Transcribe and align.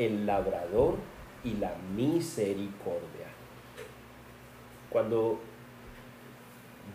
el 0.00 0.24
labrador 0.24 0.94
y 1.44 1.54
la 1.54 1.74
misericordia. 1.94 3.28
Cuando 4.88 5.38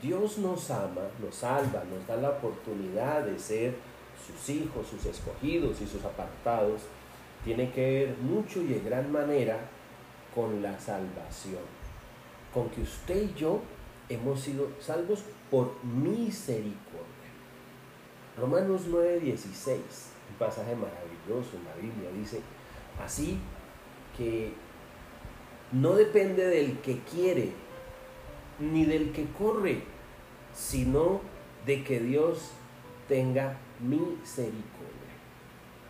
Dios 0.02 0.40
nos 0.40 0.72
ama, 0.72 1.04
nos 1.22 1.36
salva, 1.36 1.84
nos 1.84 2.08
da 2.08 2.18
la 2.18 2.32
oportunidad 2.32 3.22
de 3.24 3.38
ser 3.38 3.76
sus 4.26 4.50
hijos, 4.50 4.88
sus 4.88 5.06
escogidos 5.06 5.82
y 5.82 5.86
sus 5.86 6.04
apartados, 6.04 6.82
tiene 7.44 7.72
que 7.72 8.06
ver 8.06 8.18
mucho 8.18 8.64
y 8.64 8.74
en 8.74 8.86
gran 8.86 9.12
manera 9.12 9.60
con 10.34 10.64
la 10.64 10.80
salvación, 10.80 11.62
con 12.52 12.70
que 12.70 12.82
usted 12.82 13.30
y 13.30 13.40
yo 13.40 13.62
hemos 14.10 14.42
sido 14.42 14.70
salvos 14.80 15.20
por 15.52 15.76
misericordia. 15.84 17.06
Romanos 18.36 18.82
9:16, 18.90 19.78
un 20.32 20.38
pasaje 20.40 20.76
maravilloso 20.76 21.56
en 21.56 21.66
la 21.66 21.76
Biblia, 21.76 22.10
dice, 22.12 22.42
así 23.04 23.40
que 24.18 24.54
no 25.72 25.96
depende 25.96 26.46
del 26.48 26.80
que 26.80 27.00
quiere, 27.00 27.52
ni 28.60 28.86
del 28.86 29.12
que 29.12 29.26
corre, 29.38 29.84
sino 30.54 31.22
de 31.66 31.84
que 31.84 32.00
Dios 32.00 32.52
tenga 33.08 33.58
misericordia. 33.80 34.64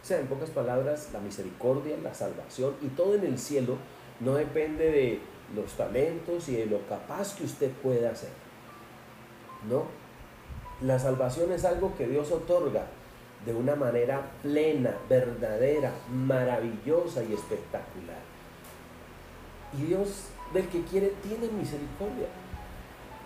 O 0.02 0.06
sea, 0.08 0.20
en 0.20 0.28
pocas 0.28 0.50
palabras, 0.50 1.10
la 1.14 1.20
misericordia, 1.20 1.98
la 2.02 2.14
salvación 2.14 2.76
y 2.82 2.88
todo 2.88 3.16
en 3.16 3.26
el 3.26 3.38
cielo 3.38 3.78
no 4.20 4.36
depende 4.36 4.92
de 4.92 5.20
los 5.56 5.74
talentos 5.74 6.50
y 6.50 6.56
de 6.56 6.66
lo 6.66 6.88
capaz 6.88 7.36
que 7.36 7.44
usted 7.44 7.72
pueda 7.72 8.12
hacer. 8.12 8.30
No. 9.70 9.86
La 10.82 11.00
salvación 11.00 11.52
es 11.52 11.66
algo 11.66 11.96
que 11.96 12.08
Dios 12.08 12.32
otorga 12.32 12.88
de 13.46 13.54
una 13.54 13.76
manera 13.76 14.32
plena, 14.42 14.96
verdadera, 15.08 15.94
maravillosa 16.12 17.24
y 17.24 17.34
espectacular. 17.34 18.24
Y 19.78 19.84
Dios 19.84 20.30
del 20.54 20.68
que 20.68 20.82
quiere 20.84 21.14
tiene 21.22 21.48
misericordia. 21.52 22.28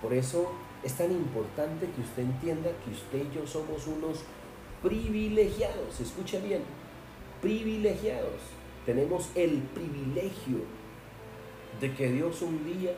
Por 0.01 0.13
eso 0.13 0.51
es 0.83 0.93
tan 0.93 1.11
importante 1.11 1.89
que 1.89 2.01
usted 2.01 2.23
entienda 2.23 2.69
que 2.83 2.91
usted 2.91 3.31
y 3.31 3.35
yo 3.35 3.47
somos 3.47 3.87
unos 3.87 4.19
privilegiados. 4.81 5.99
Escuche 5.99 6.39
bien, 6.41 6.63
privilegiados. 7.41 8.41
Tenemos 8.85 9.29
el 9.35 9.59
privilegio 9.73 10.59
de 11.79 11.93
que 11.93 12.09
Dios 12.11 12.41
un 12.41 12.65
día 12.65 12.91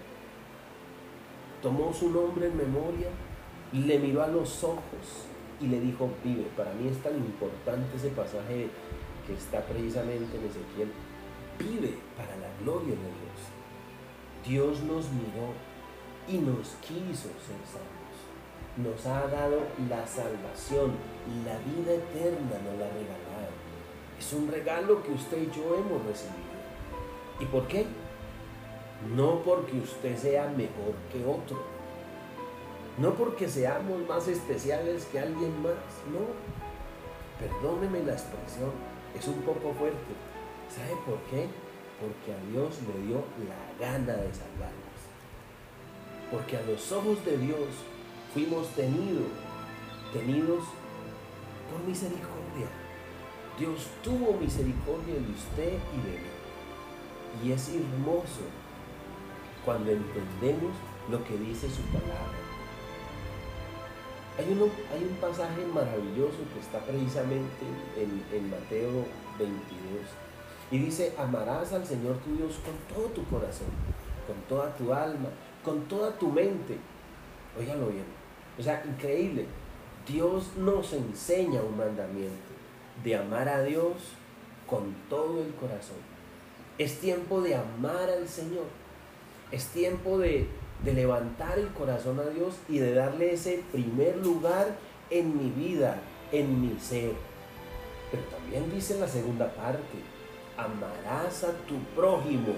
tomó 1.61 1.93
su 1.93 2.09
nombre 2.09 2.47
en 2.47 2.57
memoria, 2.57 3.09
le 3.73 3.99
miró 3.99 4.23
a 4.23 4.27
los 4.27 4.63
ojos 4.63 5.27
y 5.61 5.67
le 5.67 5.79
dijo, 5.79 6.09
vive. 6.23 6.47
Para 6.57 6.73
mí 6.73 6.87
es 6.87 6.97
tan 7.01 7.15
importante 7.15 7.95
ese 7.95 8.09
pasaje 8.09 8.69
que 9.27 9.33
está 9.33 9.61
precisamente 9.61 10.37
en 10.37 10.45
Ezequiel. 10.45 10.91
Vive 11.59 11.97
para 12.17 12.35
la 12.37 12.49
gloria 12.61 12.95
de 12.95 13.11
Dios. 13.21 13.39
Dios 14.45 14.81
nos 14.83 15.11
miró 15.11 15.53
y 16.27 16.39
nos 16.39 16.69
quiso 16.81 17.29
ser 17.45 17.61
salvos. 17.69 18.01
Nos 18.77 19.05
ha 19.05 19.27
dado 19.27 19.59
la 19.89 20.07
salvación, 20.07 20.93
la 21.45 21.57
vida 21.59 21.93
eterna 21.93 22.57
nos 22.63 22.79
la 22.79 22.85
ha 22.85 22.89
regalado. 22.89 23.51
Es 24.17 24.33
un 24.33 24.47
regalo 24.47 25.03
que 25.03 25.11
usted 25.11 25.43
y 25.43 25.55
yo 25.55 25.75
hemos 25.75 26.05
recibido. 26.05 26.51
¿Y 27.39 27.45
por 27.45 27.67
qué? 27.67 27.85
No 29.15 29.41
porque 29.43 29.77
usted 29.77 30.17
sea 30.17 30.47
mejor 30.47 30.93
que 31.11 31.25
otro. 31.25 31.70
No 32.97 33.13
porque 33.13 33.47
seamos 33.47 34.07
más 34.07 34.27
especiales 34.27 35.05
que 35.05 35.19
alguien 35.19 35.61
más. 35.61 35.73
No. 36.11 36.25
Perdóneme 37.39 38.03
la 38.03 38.13
expresión. 38.13 38.71
Es 39.17 39.27
un 39.27 39.41
poco 39.41 39.73
fuerte. 39.73 40.13
¿Sabe 40.69 40.95
por 41.05 41.19
qué? 41.29 41.47
Porque 41.99 42.33
a 42.33 42.51
Dios 42.51 42.79
le 42.87 43.07
dio 43.07 43.23
la 43.47 43.85
gana 43.85 44.13
de 44.13 44.33
salvarnos. 44.33 44.99
Porque 46.31 46.57
a 46.57 46.61
los 46.63 46.91
ojos 46.91 47.23
de 47.25 47.37
Dios 47.37 47.67
fuimos 48.33 48.67
tenidos, 48.69 49.27
tenidos 50.13 50.63
por 51.69 51.87
misericordia. 51.87 52.67
Dios 53.57 53.87
tuvo 54.03 54.33
misericordia 54.39 55.15
de 55.15 55.31
usted 55.31 55.73
y 55.93 56.09
de 56.09 56.17
mí. 56.19 56.31
Y 57.43 57.51
es 57.51 57.69
hermoso 57.69 58.43
cuando 59.65 59.91
entendemos 59.91 60.73
lo 61.09 61.23
que 61.23 61.37
dice 61.37 61.69
su 61.69 61.81
palabra. 61.83 62.40
Hay, 64.41 64.53
uno, 64.53 64.65
hay 64.91 65.03
un 65.03 65.15
pasaje 65.17 65.63
maravilloso 65.71 66.37
que 66.51 66.59
está 66.59 66.79
precisamente 66.79 67.63
en, 67.95 68.49
Mateo 68.49 69.05
22 69.37 69.51
y 70.71 70.79
dice, 70.79 71.13
amarás 71.15 71.73
al 71.73 71.85
Señor 71.85 72.17
tu 72.17 72.35
Dios 72.35 72.59
con 72.65 72.73
todo 72.95 73.07
tu 73.09 73.23
corazón, 73.25 73.67
con 74.25 74.35
toda 74.49 74.75
tu 74.75 74.91
alma, 74.91 75.29
con 75.63 75.81
toda 75.83 76.17
tu 76.17 76.29
mente. 76.29 76.77
Óigalo 77.59 77.89
bien. 77.89 78.05
O 78.57 78.63
sea, 78.63 78.83
increíble. 78.83 79.45
Dios 80.07 80.57
nos 80.57 80.91
enseña 80.93 81.61
un 81.61 81.77
mandamiento 81.77 82.51
de 83.03 83.15
amar 83.15 83.47
a 83.47 83.61
Dios 83.61 83.93
con 84.65 84.95
todo 85.07 85.43
el 85.43 85.53
corazón. 85.53 85.97
Es 86.79 86.99
tiempo 86.99 87.41
de 87.41 87.53
amar 87.53 88.09
al 88.09 88.27
Señor. 88.27 88.65
Es 89.51 89.67
tiempo 89.67 90.17
de, 90.17 90.47
de 90.83 90.93
levantar 90.93 91.59
el 91.59 91.69
corazón 91.69 92.19
a 92.19 92.29
Dios 92.29 92.55
y 92.67 92.79
de 92.79 92.93
darle 92.93 93.33
ese 93.33 93.63
primer 93.71 94.17
lugar 94.17 94.75
en 95.09 95.37
mi 95.37 95.49
vida, 95.51 95.97
en 96.31 96.61
mi 96.61 96.79
ser. 96.79 97.13
Pero 98.09 98.23
también 98.23 98.71
dice 98.71 98.99
la 98.99 99.07
segunda 99.07 99.53
parte, 99.53 99.99
amarás 100.57 101.43
a 101.43 101.53
tu 101.67 101.77
prójimo 101.95 102.53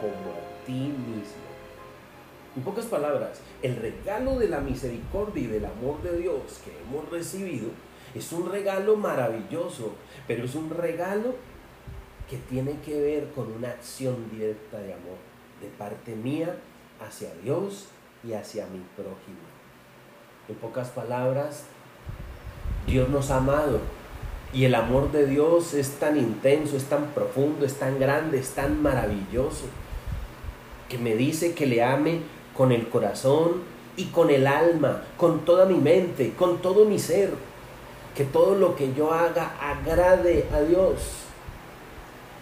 como 0.00 0.32
a 0.32 0.66
ti 0.66 0.72
mismo. 0.72 1.44
En 2.56 2.62
pocas 2.62 2.84
palabras, 2.84 3.40
el 3.62 3.76
regalo 3.76 4.38
de 4.38 4.48
la 4.48 4.60
misericordia 4.60 5.42
y 5.42 5.46
del 5.48 5.64
amor 5.64 6.02
de 6.02 6.18
Dios 6.18 6.60
que 6.64 6.70
hemos 6.82 7.10
recibido 7.10 7.70
es 8.14 8.30
un 8.32 8.50
regalo 8.50 8.96
maravilloso, 8.96 9.94
pero 10.28 10.44
es 10.44 10.54
un 10.54 10.70
regalo 10.70 11.34
que 12.30 12.36
tiene 12.36 12.78
que 12.84 13.00
ver 13.00 13.30
con 13.32 13.50
una 13.50 13.70
acción 13.70 14.30
directa 14.30 14.78
de 14.78 14.92
amor 14.92 15.18
de 15.60 15.68
parte 15.76 16.14
mía 16.14 16.56
hacia 17.00 17.30
Dios 17.42 17.86
y 18.26 18.32
hacia 18.32 18.66
mi 18.66 18.80
prójimo. 18.96 19.44
En 20.48 20.54
pocas 20.56 20.88
palabras, 20.88 21.64
Dios 22.86 23.08
nos 23.08 23.30
ha 23.30 23.38
amado 23.38 23.80
y 24.52 24.64
el 24.64 24.74
amor 24.74 25.10
de 25.10 25.26
Dios 25.26 25.74
es 25.74 25.98
tan 25.98 26.16
intenso, 26.16 26.76
es 26.76 26.84
tan 26.84 27.06
profundo, 27.08 27.66
es 27.66 27.74
tan 27.74 27.98
grande, 27.98 28.38
es 28.38 28.50
tan 28.50 28.80
maravilloso, 28.82 29.64
que 30.88 30.98
me 30.98 31.16
dice 31.16 31.54
que 31.54 31.66
le 31.66 31.82
ame 31.82 32.20
con 32.56 32.70
el 32.70 32.88
corazón 32.88 33.62
y 33.96 34.06
con 34.06 34.30
el 34.30 34.46
alma, 34.46 35.02
con 35.16 35.44
toda 35.44 35.66
mi 35.66 35.74
mente, 35.74 36.34
con 36.34 36.58
todo 36.58 36.84
mi 36.84 36.98
ser, 36.98 37.30
que 38.14 38.24
todo 38.24 38.54
lo 38.54 38.76
que 38.76 38.94
yo 38.94 39.12
haga 39.12 39.54
agrade 39.60 40.46
a 40.52 40.60
Dios, 40.60 41.00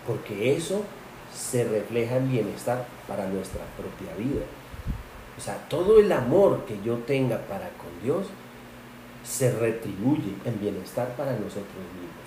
porque 0.07 0.55
eso 0.55 0.83
se 1.35 1.65
refleja 1.65 2.17
en 2.17 2.31
bienestar 2.31 2.85
para 3.07 3.27
nuestra 3.27 3.63
propia 3.77 4.15
vida. 4.17 4.45
O 5.37 5.41
sea, 5.41 5.57
todo 5.69 5.99
el 5.99 6.13
amor 6.13 6.65
que 6.67 6.81
yo 6.85 6.97
tenga 6.99 7.39
para 7.39 7.69
con 7.71 7.91
Dios 8.03 8.27
se 9.25 9.53
retribuye 9.53 10.35
en 10.45 10.61
bienestar 10.61 11.09
para 11.17 11.33
nosotros 11.33 11.85
mismos. 11.95 12.23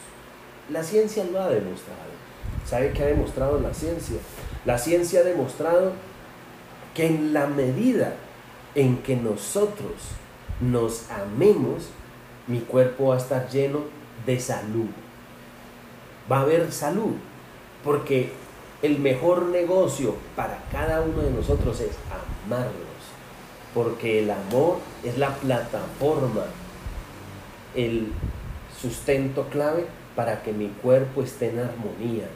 La 0.70 0.84
ciencia 0.84 1.24
lo 1.26 1.42
ha 1.42 1.50
demostrado. 1.50 2.16
¿Sabe 2.66 2.92
qué 2.92 3.04
ha 3.04 3.08
demostrado 3.08 3.60
la 3.60 3.74
ciencia? 3.74 4.18
La 4.66 4.78
ciencia 4.78 5.20
ha 5.20 5.24
demostrado 5.24 5.94
que 6.96 7.08
en 7.08 7.34
la 7.34 7.46
medida 7.46 8.16
en 8.74 8.98
que 8.98 9.16
nosotros 9.16 9.94
nos 10.60 11.10
amemos, 11.12 11.90
mi 12.48 12.60
cuerpo 12.60 13.08
va 13.08 13.16
a 13.16 13.20
estar 13.20 13.50
lleno 13.50 13.82
de 14.26 14.40
salud. 14.40 14.88
Va 16.32 16.40
a 16.40 16.42
haber 16.42 16.72
salud, 16.72 17.14
porque 17.84 18.32
el 18.82 19.00
mejor 19.00 19.46
negocio 19.46 20.16
para 20.36 20.60
cada 20.72 21.02
uno 21.02 21.22
de 21.22 21.32
nosotros 21.32 21.80
es 21.80 21.92
amarnos, 22.46 22.74
porque 23.74 24.20
el 24.20 24.32
amor 24.32 24.78
es 25.04 25.18
la 25.18 25.34
plataforma, 25.36 26.46
el 27.76 28.12
sustento 28.80 29.48
clave 29.50 29.86
para 30.16 30.44
que 30.44 30.54
mi 30.54 30.68
cuerpo 30.68 31.22
esté 31.22 31.50
en 31.50 31.60
armonía, 31.60 32.28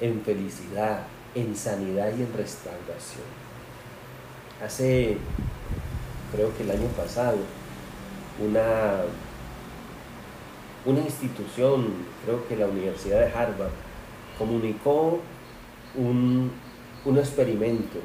en 0.00 0.22
felicidad, 0.22 1.02
en 1.34 1.56
sanidad 1.56 2.10
y 2.16 2.22
en 2.22 2.32
restauración. 2.32 3.24
Hace, 4.64 5.16
creo 6.32 6.56
que 6.56 6.62
el 6.62 6.70
año 6.70 6.88
pasado, 6.96 7.38
una, 8.40 9.02
una 10.84 11.00
institución, 11.00 11.88
creo 12.24 12.46
que 12.48 12.56
la 12.56 12.66
Universidad 12.66 13.20
de 13.20 13.32
Harvard, 13.32 13.72
comunicó 14.38 15.20
un, 15.96 16.50
un 17.04 17.18
experimento 17.18 17.98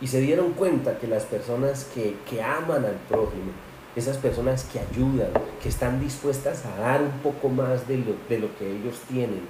y 0.00 0.06
se 0.06 0.20
dieron 0.20 0.52
cuenta 0.52 0.98
que 0.98 1.06
las 1.06 1.24
personas 1.24 1.84
que, 1.94 2.16
que 2.28 2.42
aman 2.42 2.84
al 2.84 2.96
prójimo, 3.08 3.52
esas 3.96 4.16
personas 4.16 4.64
que 4.64 4.80
ayudan, 4.80 5.30
que 5.62 5.68
están 5.68 6.00
dispuestas 6.00 6.64
a 6.66 6.76
dar 6.80 7.00
un 7.00 7.18
poco 7.22 7.48
más 7.48 7.86
de 7.86 7.98
lo, 7.98 8.14
de 8.28 8.38
lo 8.38 8.56
que 8.58 8.70
ellos 8.70 9.00
tienen, 9.08 9.42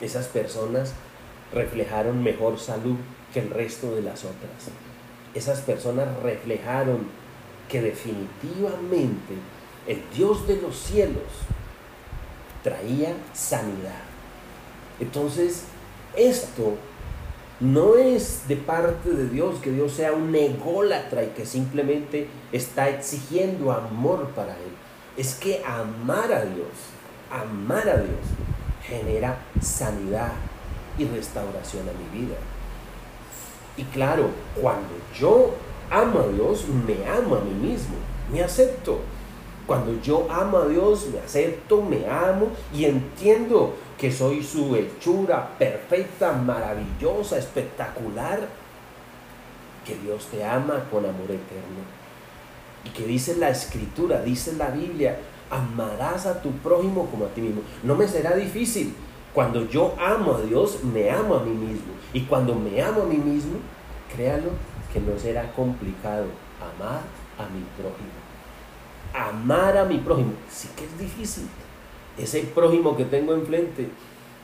Esas 0.00 0.26
personas 0.26 0.94
reflejaron 1.52 2.24
mejor 2.24 2.58
salud 2.58 2.96
que 3.32 3.40
el 3.40 3.50
resto 3.50 3.94
de 3.94 4.02
las 4.02 4.24
otras. 4.24 4.70
Esas 5.34 5.60
personas 5.60 6.08
reflejaron 6.22 7.06
que 7.68 7.80
definitivamente 7.80 9.34
el 9.86 10.02
Dios 10.14 10.46
de 10.48 10.60
los 10.60 10.76
cielos 10.76 11.30
traía 12.64 13.14
sanidad. 13.32 14.02
Entonces, 14.98 15.64
esto 16.16 16.76
no 17.60 17.96
es 17.96 18.48
de 18.48 18.56
parte 18.56 19.10
de 19.10 19.28
Dios 19.28 19.60
que 19.62 19.70
Dios 19.70 19.92
sea 19.92 20.12
un 20.12 20.34
ególatra 20.34 21.22
y 21.22 21.28
que 21.28 21.46
simplemente 21.46 22.26
está 22.50 22.88
exigiendo 22.88 23.70
amor 23.70 24.28
para 24.30 24.52
Él. 24.54 24.72
Es 25.16 25.34
que 25.34 25.62
amar 25.64 26.32
a 26.32 26.44
Dios, 26.44 26.66
amar 27.30 27.88
a 27.88 27.98
Dios, 27.98 28.18
genera 28.84 29.36
sanidad 29.60 30.32
y 30.98 31.04
restauración 31.04 31.88
a 31.88 31.92
mi 31.92 32.20
vida. 32.20 32.36
Y 33.76 33.84
claro, 33.84 34.30
cuando 34.60 34.94
yo 35.16 35.54
amo 35.90 36.20
a 36.20 36.28
Dios, 36.28 36.66
me 36.68 37.08
amo 37.08 37.36
a 37.36 37.40
mí 37.40 37.68
mismo, 37.68 37.94
me 38.32 38.42
acepto. 38.42 39.00
Cuando 39.66 40.00
yo 40.02 40.26
amo 40.30 40.58
a 40.58 40.66
Dios, 40.66 41.06
me 41.12 41.20
acepto, 41.20 41.80
me 41.80 42.06
amo 42.08 42.48
y 42.74 42.86
entiendo 42.86 43.74
que 44.02 44.10
soy 44.10 44.42
su 44.42 44.74
hechura 44.74 45.56
perfecta, 45.56 46.32
maravillosa, 46.32 47.38
espectacular, 47.38 48.48
que 49.86 49.94
Dios 49.94 50.26
te 50.26 50.44
ama 50.44 50.82
con 50.90 51.04
amor 51.04 51.30
eterno. 51.30 51.84
Y 52.84 52.88
que 52.88 53.06
dice 53.06 53.36
la 53.36 53.50
escritura, 53.50 54.20
dice 54.20 54.54
la 54.54 54.70
Biblia, 54.70 55.20
amarás 55.48 56.26
a 56.26 56.42
tu 56.42 56.50
prójimo 56.50 57.06
como 57.12 57.26
a 57.26 57.28
ti 57.28 57.42
mismo. 57.42 57.62
No 57.84 57.94
me 57.94 58.08
será 58.08 58.34
difícil. 58.34 58.92
Cuando 59.32 59.68
yo 59.68 59.94
amo 60.00 60.34
a 60.34 60.40
Dios, 60.40 60.82
me 60.82 61.08
amo 61.08 61.36
a 61.36 61.44
mí 61.44 61.54
mismo. 61.54 61.92
Y 62.12 62.22
cuando 62.22 62.56
me 62.56 62.82
amo 62.82 63.02
a 63.02 63.06
mí 63.06 63.18
mismo, 63.18 63.60
créalo 64.12 64.50
que 64.92 64.98
no 64.98 65.16
será 65.16 65.52
complicado 65.52 66.24
amar 66.58 67.02
a 67.38 67.48
mi 67.54 67.62
prójimo. 67.76 68.10
Amar 69.14 69.76
a 69.76 69.84
mi 69.84 69.98
prójimo, 69.98 70.32
sí 70.50 70.68
que 70.76 70.86
es 70.86 70.98
difícil 70.98 71.48
ese 72.18 72.42
prójimo 72.42 72.96
que 72.96 73.04
tengo 73.04 73.34
enfrente, 73.34 73.88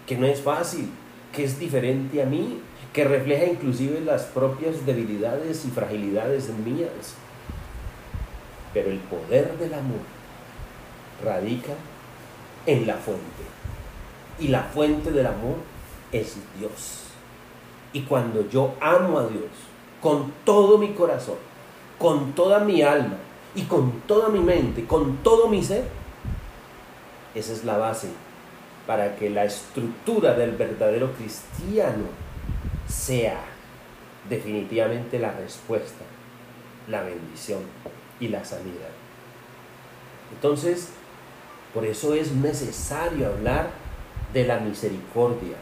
que 0.06 0.16
no 0.16 0.26
es 0.26 0.40
fácil, 0.40 0.90
que 1.32 1.44
es 1.44 1.58
diferente 1.58 2.22
a 2.22 2.26
mí, 2.26 2.60
que 2.92 3.04
refleja 3.04 3.44
inclusive 3.44 4.00
las 4.00 4.22
propias 4.24 4.86
debilidades 4.86 5.64
y 5.64 5.70
fragilidades 5.70 6.48
mías. 6.64 7.14
Pero 8.72 8.90
el 8.90 8.98
poder 8.98 9.56
del 9.58 9.74
amor 9.74 10.00
radica 11.22 11.74
en 12.66 12.86
la 12.86 12.94
fuente. 12.94 13.22
Y 14.38 14.48
la 14.48 14.62
fuente 14.62 15.10
del 15.10 15.26
amor 15.26 15.56
es 16.12 16.36
Dios. 16.58 17.04
Y 17.92 18.02
cuando 18.02 18.48
yo 18.48 18.74
amo 18.80 19.18
a 19.18 19.26
Dios 19.26 19.50
con 20.00 20.32
todo 20.44 20.78
mi 20.78 20.92
corazón, 20.92 21.36
con 21.98 22.32
toda 22.32 22.60
mi 22.60 22.82
alma 22.82 23.16
y 23.54 23.62
con 23.62 24.00
toda 24.06 24.28
mi 24.28 24.38
mente, 24.38 24.84
con 24.84 25.16
todo 25.18 25.48
mi 25.48 25.62
ser, 25.62 25.97
esa 27.38 27.52
es 27.52 27.64
la 27.64 27.76
base 27.76 28.08
para 28.86 29.16
que 29.16 29.30
la 29.30 29.44
estructura 29.44 30.34
del 30.34 30.52
verdadero 30.52 31.12
cristiano 31.12 32.06
sea 32.88 33.40
definitivamente 34.28 35.18
la 35.18 35.32
respuesta, 35.32 36.04
la 36.88 37.02
bendición 37.02 37.60
y 38.18 38.28
la 38.28 38.44
sanidad. 38.44 38.90
Entonces, 40.32 40.88
por 41.74 41.84
eso 41.84 42.14
es 42.14 42.32
necesario 42.32 43.28
hablar 43.28 43.70
de 44.32 44.46
la 44.46 44.58
misericordia, 44.58 45.56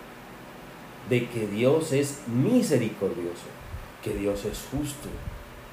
de 1.09 1.29
que 1.29 1.47
Dios 1.47 1.93
es 1.93 2.21
misericordioso, 2.29 3.47
que 4.03 4.15
Dios 4.15 4.45
es 4.45 4.67
justo, 4.71 5.09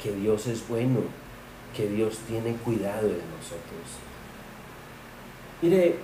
que 0.02 0.12
Dios 0.12 0.48
es 0.48 0.68
bueno, 0.68 1.02
que 1.76 1.88
Dios 1.88 2.20
tiene 2.28 2.54
cuidado 2.58 3.08
de 3.08 3.22
nosotros. 3.38 4.13
Mire, 5.64 5.96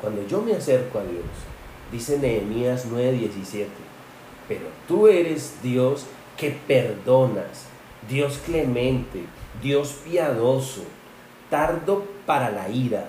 cuando 0.00 0.26
yo 0.26 0.42
me 0.42 0.52
acerco 0.52 0.98
a 0.98 1.02
Dios, 1.04 1.22
dice 1.92 2.18
Nehemías 2.18 2.86
9:17, 2.90 3.68
pero 4.48 4.66
tú 4.88 5.06
eres 5.06 5.62
Dios 5.62 6.04
que 6.36 6.50
perdonas, 6.50 7.66
Dios 8.08 8.40
clemente, 8.44 9.22
Dios 9.62 10.00
piadoso, 10.04 10.82
tardo 11.48 12.06
para 12.26 12.50
la 12.50 12.68
ira, 12.68 13.06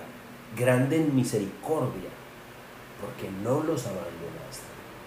grande 0.56 0.98
en 0.98 1.16
misericordia, 1.16 2.10
porque 3.00 3.28
no 3.42 3.64
los 3.64 3.84
abandonaste. 3.84 4.62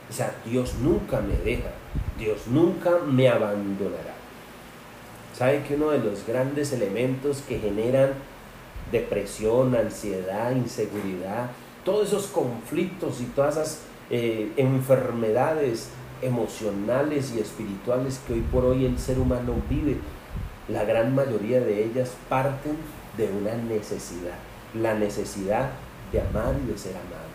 O 0.10 0.14
sea, 0.14 0.36
Dios 0.46 0.74
nunca 0.82 1.22
me 1.22 1.38
deja, 1.38 1.72
Dios 2.20 2.48
nunca 2.48 2.98
me 3.08 3.30
abandonará. 3.30 4.16
¿Sabe 5.34 5.64
que 5.64 5.76
uno 5.76 5.92
de 5.92 6.00
los 6.00 6.28
grandes 6.28 6.74
elementos 6.74 7.42
que 7.48 7.58
generan 7.58 8.16
depresión, 8.92 9.76
ansiedad, 9.76 10.52
inseguridad, 10.52 11.50
todos 11.84 12.10
esos 12.10 12.28
conflictos 12.28 13.22
y 13.22 13.26
todas 13.26 13.56
esas 13.56 13.80
eh, 14.10 14.52
enfermedades 14.58 15.90
emocionales 16.22 17.34
y 17.36 17.40
espirituales 17.40 18.20
que 18.28 18.34
hoy 18.34 18.42
por 18.42 18.66
hoy 18.66 18.86
el 18.86 19.00
ser 19.00 19.20
humano 19.20 19.56
vive, 19.70 19.98
la 20.68 20.84
gran 20.84 21.16
mayoría 21.16 21.60
de 21.60 21.86
ellas 21.86 22.12
parten 22.30 22.78
de 23.18 23.30
una 23.30 23.56
necesidad, 23.56 24.36
la 24.76 24.94
necesidad 24.94 25.70
de 26.12 26.22
amar 26.22 26.56
y 26.64 26.72
de 26.72 26.78
ser 26.78 26.96
amados. 26.96 27.32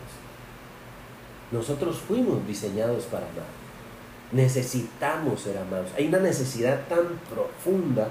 Nosotros 1.50 1.99
fuimos 1.99 2.47
diseñados 2.47 3.05
para 3.05 3.26
amar. 3.26 3.47
Necesitamos 4.32 5.41
ser 5.41 5.58
amados. 5.58 5.91
Hay 5.97 6.08
una 6.08 6.19
necesidad 6.19 6.87
tan 6.88 7.06
profunda 7.32 8.08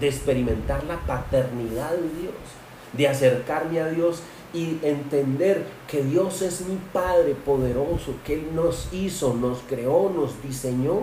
de 0.00 0.08
experimentar 0.08 0.84
la 0.84 0.98
paternidad 1.00 1.90
de 1.90 2.20
Dios 2.20 2.61
de 2.92 3.08
acercarme 3.08 3.80
a 3.80 3.88
Dios 3.88 4.22
y 4.54 4.78
entender 4.82 5.64
que 5.88 6.02
Dios 6.02 6.42
es 6.42 6.60
mi 6.62 6.78
Padre 6.92 7.34
poderoso, 7.34 8.14
que 8.24 8.34
Él 8.34 8.54
nos 8.54 8.92
hizo, 8.92 9.34
nos 9.34 9.60
creó, 9.60 10.10
nos 10.14 10.42
diseñó. 10.42 11.02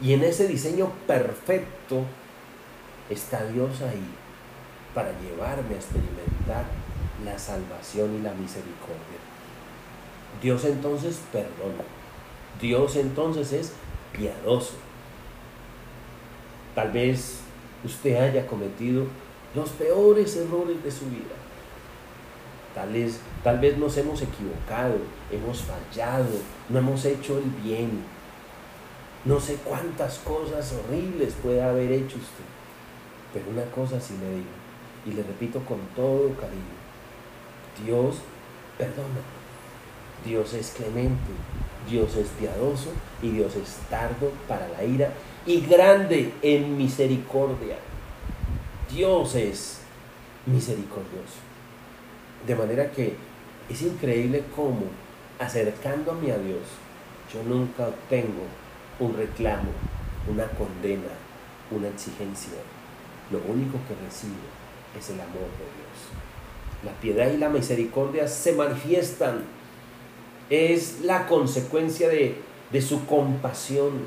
Y 0.00 0.12
en 0.12 0.22
ese 0.22 0.46
diseño 0.48 0.90
perfecto 1.06 2.02
está 3.10 3.44
Dios 3.46 3.82
ahí 3.82 4.08
para 4.94 5.10
llevarme 5.20 5.74
a 5.74 5.78
experimentar 5.78 6.64
la 7.24 7.38
salvación 7.38 8.14
y 8.14 8.22
la 8.22 8.32
misericordia. 8.32 9.18
Dios 10.40 10.64
entonces 10.64 11.20
perdona. 11.32 11.84
Dios 12.60 12.96
entonces 12.96 13.52
es 13.52 13.72
piadoso. 14.12 14.74
Tal 16.74 16.92
vez 16.92 17.40
usted 17.84 18.16
haya 18.16 18.46
cometido 18.46 19.04
los 19.54 19.70
peores 19.70 20.36
errores 20.36 20.82
de 20.82 20.90
su 20.90 21.06
vida. 21.06 21.36
Tal 22.74 22.92
vez, 22.92 23.20
tal 23.42 23.58
vez 23.58 23.76
nos 23.78 23.96
hemos 23.96 24.20
equivocado, 24.22 24.96
hemos 25.32 25.62
fallado, 25.62 26.28
no 26.68 26.78
hemos 26.78 27.04
hecho 27.04 27.38
el 27.38 27.50
bien. 27.62 28.04
No 29.24 29.40
sé 29.40 29.56
cuántas 29.64 30.18
cosas 30.18 30.72
horribles 30.72 31.34
puede 31.42 31.62
haber 31.62 31.90
hecho 31.92 32.16
usted. 32.16 32.44
Pero 33.32 33.50
una 33.50 33.64
cosa 33.72 34.00
sí 34.00 34.14
le 34.20 34.30
digo, 34.36 34.46
y 35.06 35.12
le 35.12 35.22
repito 35.22 35.60
con 35.64 35.78
todo 35.96 36.32
cariño, 36.34 36.78
Dios 37.84 38.16
perdona. 38.76 39.20
Dios 40.24 40.52
es 40.54 40.70
clemente, 40.76 41.30
Dios 41.88 42.16
es 42.16 42.28
piadoso 42.28 42.90
y 43.22 43.30
Dios 43.30 43.54
es 43.56 43.76
tardo 43.88 44.32
para 44.46 44.68
la 44.68 44.84
ira 44.84 45.12
y 45.46 45.60
grande 45.60 46.32
en 46.42 46.76
misericordia. 46.76 47.76
Dios 48.90 49.34
es 49.34 49.80
misericordioso. 50.46 51.40
De 52.46 52.54
manera 52.54 52.90
que 52.90 53.16
es 53.68 53.82
increíble 53.82 54.44
cómo 54.56 54.84
acercándome 55.38 56.32
a 56.32 56.38
Dios, 56.38 56.62
yo 57.32 57.42
nunca 57.42 57.88
obtengo 57.88 58.44
un 58.98 59.14
reclamo, 59.16 59.70
una 60.26 60.46
condena, 60.48 61.12
una 61.70 61.88
exigencia. 61.88 62.52
Lo 63.30 63.38
único 63.38 63.78
que 63.86 63.94
recibo 64.06 64.34
es 64.98 65.10
el 65.10 65.20
amor 65.20 65.34
de 65.34 65.68
Dios. 65.76 66.08
La 66.84 66.92
piedad 66.92 67.30
y 67.30 67.36
la 67.36 67.50
misericordia 67.50 68.26
se 68.26 68.52
manifiestan. 68.52 69.44
Es 70.48 71.00
la 71.02 71.26
consecuencia 71.26 72.08
de, 72.08 72.36
de 72.72 72.80
su 72.80 73.04
compasión. 73.04 74.06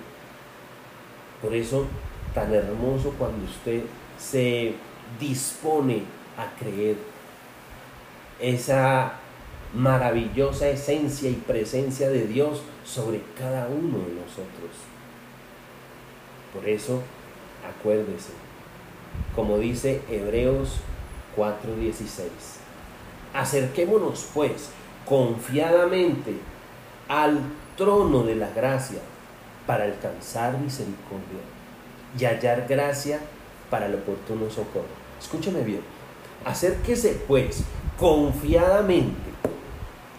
Por 1.39 1.53
eso, 1.53 1.85
tan 2.33 2.51
hermoso 2.51 3.13
cuando 3.19 3.45
usted 3.45 3.83
se 4.21 4.75
dispone 5.19 6.03
a 6.37 6.57
creer 6.59 6.97
esa 8.39 9.13
maravillosa 9.73 10.69
esencia 10.69 11.29
y 11.29 11.33
presencia 11.33 12.09
de 12.09 12.27
Dios 12.27 12.61
sobre 12.85 13.21
cada 13.37 13.67
uno 13.67 13.99
de 13.99 14.13
nosotros. 14.15 14.71
Por 16.53 16.67
eso, 16.67 17.01
acuérdese, 17.67 18.33
como 19.35 19.57
dice 19.57 20.01
Hebreos 20.09 20.77
4:16, 21.35 22.29
acerquémonos 23.33 24.29
pues 24.33 24.69
confiadamente 25.05 26.35
al 27.07 27.39
trono 27.77 28.23
de 28.23 28.35
la 28.35 28.49
gracia 28.49 28.99
para 29.65 29.85
alcanzar 29.85 30.57
misericordia 30.57 31.41
y 32.19 32.25
hallar 32.25 32.65
gracia 32.67 33.19
para 33.71 33.87
el 33.87 33.95
oportuno 33.95 34.47
socorro. 34.51 34.85
Escúchame 35.19 35.61
bien. 35.61 35.81
Acérquese 36.45 37.19
pues 37.27 37.63
confiadamente. 37.97 39.31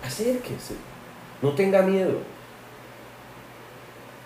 Acérquese. 0.04 0.74
No 1.40 1.52
tenga 1.52 1.82
miedo 1.82 2.32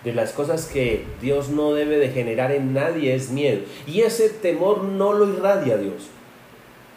de 0.07 0.13
las 0.13 0.31
cosas 0.31 0.67
que 0.67 1.05
Dios 1.21 1.49
no 1.49 1.73
debe 1.73 1.97
de 1.97 2.09
generar 2.09 2.53
en 2.53 2.73
nadie 2.73 3.13
es 3.13 3.29
miedo. 3.29 3.63
Y 3.85 4.01
ese 4.01 4.29
temor 4.29 4.83
no 4.83 5.11
lo 5.11 5.27
irradia 5.27 5.77
Dios. 5.77 6.07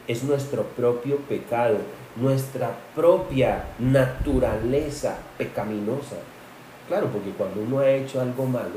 Es 0.06 0.22
nuestro 0.22 0.62
propio 0.62 1.16
pecado, 1.16 1.78
nuestra 2.14 2.70
propia 2.94 3.64
naturaleza 3.80 5.18
pecaminosa. 5.38 6.16
Claro, 6.86 7.08
porque 7.12 7.30
cuando 7.30 7.62
uno 7.62 7.80
ha 7.80 7.90
hecho 7.90 8.20
algo 8.20 8.46
malo, 8.46 8.76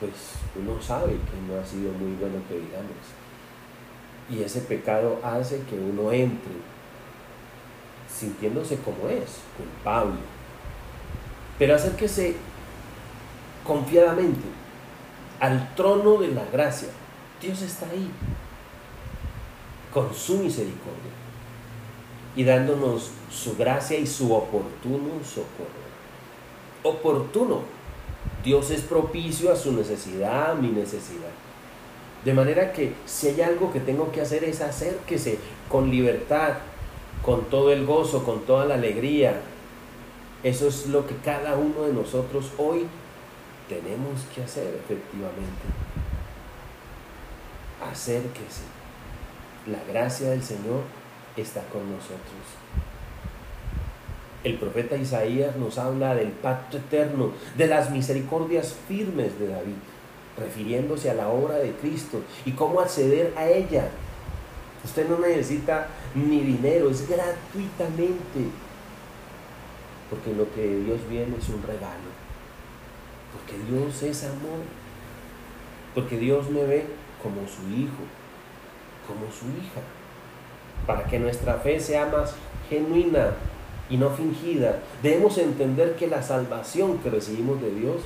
pues 0.00 0.12
uno 0.56 0.80
sabe 0.80 1.12
que 1.12 1.52
no 1.52 1.60
ha 1.60 1.64
sido 1.64 1.92
muy 1.92 2.14
bueno 2.14 2.36
que 2.48 2.54
digamos. 2.54 3.06
Y 4.30 4.42
ese 4.42 4.60
pecado 4.60 5.18
hace 5.22 5.60
que 5.68 5.76
uno 5.76 6.10
entre 6.12 6.52
sintiéndose 8.08 8.78
como 8.78 9.08
es, 9.08 9.40
culpable. 9.56 10.20
Pero 11.58 11.74
acérquese 11.74 12.36
confiadamente 13.64 14.46
al 15.40 15.74
trono 15.74 16.18
de 16.18 16.28
la 16.28 16.44
gracia. 16.52 16.88
Dios 17.40 17.60
está 17.62 17.86
ahí 17.86 18.10
con 19.92 20.14
su 20.14 20.38
misericordia 20.38 21.12
y 22.36 22.44
dándonos 22.44 23.10
su 23.30 23.56
gracia 23.56 23.98
y 23.98 24.06
su 24.06 24.32
oportuno 24.32 25.22
socorro. 25.24 25.84
Oportuno. 26.82 27.73
Dios 28.44 28.70
es 28.70 28.82
propicio 28.82 29.50
a 29.50 29.56
su 29.56 29.72
necesidad, 29.72 30.52
a 30.52 30.54
mi 30.54 30.68
necesidad. 30.68 31.32
De 32.24 32.34
manera 32.34 32.72
que 32.72 32.92
si 33.06 33.28
hay 33.28 33.40
algo 33.40 33.72
que 33.72 33.80
tengo 33.80 34.12
que 34.12 34.20
hacer 34.20 34.44
es 34.44 34.60
acérquese 34.60 35.38
con 35.68 35.90
libertad, 35.90 36.54
con 37.22 37.44
todo 37.46 37.72
el 37.72 37.86
gozo, 37.86 38.22
con 38.24 38.40
toda 38.42 38.66
la 38.66 38.74
alegría. 38.74 39.40
Eso 40.42 40.68
es 40.68 40.86
lo 40.86 41.06
que 41.06 41.16
cada 41.16 41.56
uno 41.56 41.82
de 41.82 41.92
nosotros 41.92 42.50
hoy 42.58 42.86
tenemos 43.68 44.20
que 44.34 44.42
hacer 44.42 44.74
efectivamente. 44.74 45.64
Acérquese. 47.90 48.62
La 49.66 49.82
gracia 49.90 50.30
del 50.30 50.42
Señor 50.42 50.82
está 51.36 51.62
con 51.72 51.90
nosotros. 51.90 52.44
El 54.44 54.56
profeta 54.56 54.96
Isaías 54.96 55.56
nos 55.56 55.78
habla 55.78 56.14
del 56.14 56.28
pacto 56.28 56.76
eterno, 56.76 57.32
de 57.56 57.66
las 57.66 57.90
misericordias 57.90 58.76
firmes 58.86 59.38
de 59.38 59.48
David, 59.48 59.76
refiriéndose 60.38 61.10
a 61.10 61.14
la 61.14 61.28
obra 61.28 61.56
de 61.56 61.72
Cristo 61.72 62.20
y 62.44 62.52
cómo 62.52 62.80
acceder 62.80 63.32
a 63.38 63.48
ella. 63.48 63.88
Usted 64.84 65.08
no 65.08 65.18
necesita 65.18 65.86
ni 66.14 66.40
dinero, 66.40 66.90
es 66.90 67.08
gratuitamente. 67.08 68.50
Porque 70.10 70.34
lo 70.34 70.52
que 70.54 70.60
de 70.60 70.84
Dios 70.84 71.00
viene 71.08 71.38
es 71.38 71.48
un 71.48 71.62
regalo. 71.62 72.12
Porque 73.32 73.56
Dios 73.66 74.02
es 74.02 74.24
amor. 74.24 74.60
Porque 75.94 76.18
Dios 76.18 76.50
me 76.50 76.64
ve 76.64 76.84
como 77.22 77.48
su 77.48 77.66
hijo, 77.70 78.04
como 79.08 79.32
su 79.32 79.46
hija. 79.58 79.80
Para 80.86 81.04
que 81.04 81.18
nuestra 81.18 81.54
fe 81.54 81.80
sea 81.80 82.04
más 82.06 82.34
genuina 82.68 83.30
y 83.90 83.96
no 83.96 84.10
fingida, 84.10 84.80
debemos 85.02 85.36
entender 85.38 85.96
que 85.96 86.06
la 86.06 86.22
salvación 86.22 86.98
que 86.98 87.10
recibimos 87.10 87.60
de 87.60 87.74
Dios 87.74 87.96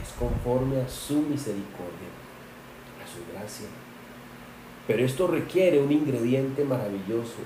es 0.00 0.12
conforme 0.18 0.80
a 0.80 0.88
su 0.88 1.22
misericordia, 1.22 2.10
a 3.02 3.06
su 3.06 3.32
gracia. 3.32 3.66
Pero 4.86 5.04
esto 5.04 5.26
requiere 5.26 5.82
un 5.82 5.92
ingrediente 5.92 6.64
maravilloso 6.64 7.38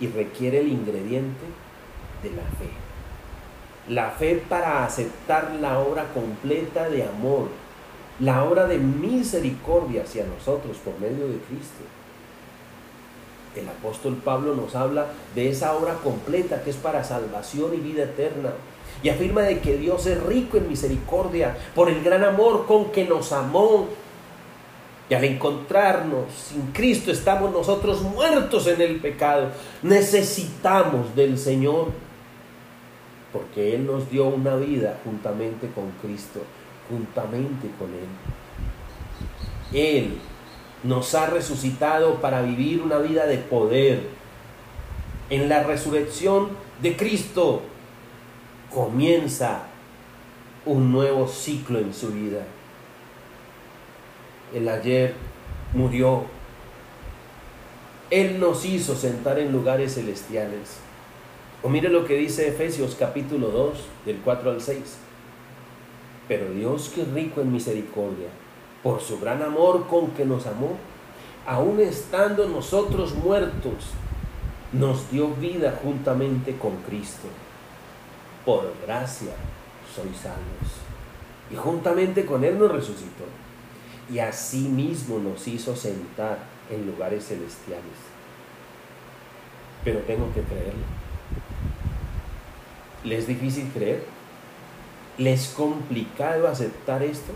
y 0.00 0.08
requiere 0.08 0.60
el 0.60 0.68
ingrediente 0.68 1.44
de 2.22 2.30
la 2.30 2.42
fe. 2.42 2.70
La 3.88 4.10
fe 4.10 4.42
para 4.48 4.84
aceptar 4.84 5.56
la 5.60 5.78
obra 5.80 6.12
completa 6.12 6.88
de 6.88 7.04
amor, 7.04 7.48
la 8.20 8.44
obra 8.44 8.66
de 8.66 8.78
misericordia 8.78 10.02
hacia 10.02 10.24
nosotros 10.24 10.78
por 10.78 10.98
medio 10.98 11.28
de 11.28 11.38
Cristo. 11.38 11.82
El 13.56 13.68
apóstol 13.68 14.16
Pablo 14.24 14.54
nos 14.54 14.74
habla 14.74 15.06
de 15.34 15.50
esa 15.50 15.74
obra 15.74 15.94
completa 16.02 16.62
que 16.62 16.70
es 16.70 16.76
para 16.76 17.04
salvación 17.04 17.74
y 17.74 17.78
vida 17.78 18.04
eterna. 18.04 18.50
Y 19.02 19.08
afirma 19.08 19.42
de 19.42 19.60
que 19.60 19.76
Dios 19.76 20.06
es 20.06 20.22
rico 20.22 20.56
en 20.56 20.68
misericordia 20.68 21.56
por 21.74 21.88
el 21.88 22.02
gran 22.02 22.24
amor 22.24 22.66
con 22.66 22.92
que 22.92 23.04
nos 23.04 23.32
amó 23.32 23.88
y 25.12 25.14
al 25.14 25.24
encontrarnos 25.24 26.32
sin 26.32 26.68
Cristo 26.72 27.10
estamos 27.10 27.52
nosotros 27.52 28.00
muertos 28.00 28.66
en 28.66 28.80
el 28.80 29.00
pecado. 29.00 29.48
Necesitamos 29.82 31.14
del 31.14 31.36
Señor 31.36 31.88
porque 33.32 33.74
Él 33.74 33.86
nos 33.86 34.10
dio 34.10 34.26
una 34.26 34.56
vida 34.56 34.98
juntamente 35.04 35.68
con 35.74 35.90
Cristo, 36.00 36.40
juntamente 36.88 37.68
con 37.78 37.90
Él. 37.90 38.08
Él 39.72 40.18
nos 40.82 41.14
ha 41.14 41.26
resucitado 41.26 42.20
para 42.20 42.42
vivir 42.42 42.82
una 42.82 42.98
vida 42.98 43.26
de 43.26 43.38
poder. 43.38 44.08
En 45.30 45.48
la 45.48 45.62
resurrección 45.62 46.48
de 46.80 46.96
Cristo 46.96 47.62
comienza 48.74 49.64
un 50.64 50.92
nuevo 50.92 51.28
ciclo 51.28 51.78
en 51.78 51.92
su 51.94 52.08
vida 52.08 52.44
el 54.54 54.68
ayer 54.68 55.14
murió. 55.72 56.24
Él 58.10 58.38
nos 58.38 58.64
hizo 58.64 58.94
sentar 58.94 59.38
en 59.38 59.52
lugares 59.52 59.94
celestiales. 59.94 60.78
O 61.62 61.68
mire 61.68 61.88
lo 61.88 62.04
que 62.04 62.16
dice 62.16 62.48
Efesios 62.48 62.96
capítulo 62.98 63.48
2, 63.48 63.78
del 64.04 64.16
4 64.18 64.50
al 64.50 64.60
6. 64.60 64.78
Pero 66.28 66.50
Dios 66.50 66.90
que 66.94 67.04
rico 67.04 67.40
en 67.40 67.52
misericordia, 67.52 68.28
por 68.82 69.00
su 69.00 69.20
gran 69.20 69.42
amor 69.42 69.86
con 69.86 70.10
que 70.10 70.24
nos 70.24 70.46
amó, 70.46 70.76
aun 71.46 71.80
estando 71.80 72.48
nosotros 72.48 73.14
muertos, 73.14 73.90
nos 74.72 75.10
dio 75.10 75.28
vida 75.34 75.78
juntamente 75.82 76.56
con 76.56 76.76
Cristo. 76.88 77.28
Por 78.44 78.72
gracia 78.84 79.34
sois 79.94 80.16
salvos. 80.16 80.82
Y 81.50 81.56
juntamente 81.56 82.24
con 82.24 82.44
Él 82.44 82.58
nos 82.58 82.72
resucitó 82.72 83.24
y 84.10 84.18
asimismo 84.18 85.18
nos 85.18 85.46
hizo 85.46 85.76
sentar 85.76 86.38
en 86.70 86.86
lugares 86.86 87.26
celestiales. 87.26 87.84
Pero 89.84 90.00
tengo 90.00 90.32
que 90.32 90.42
creerlo. 90.42 90.84
¿Le 93.04 93.18
es 93.18 93.26
difícil 93.26 93.70
creer? 93.74 94.04
¿Le 95.18 95.32
es 95.32 95.48
complicado 95.48 96.48
aceptar 96.48 97.02
esto? 97.02 97.32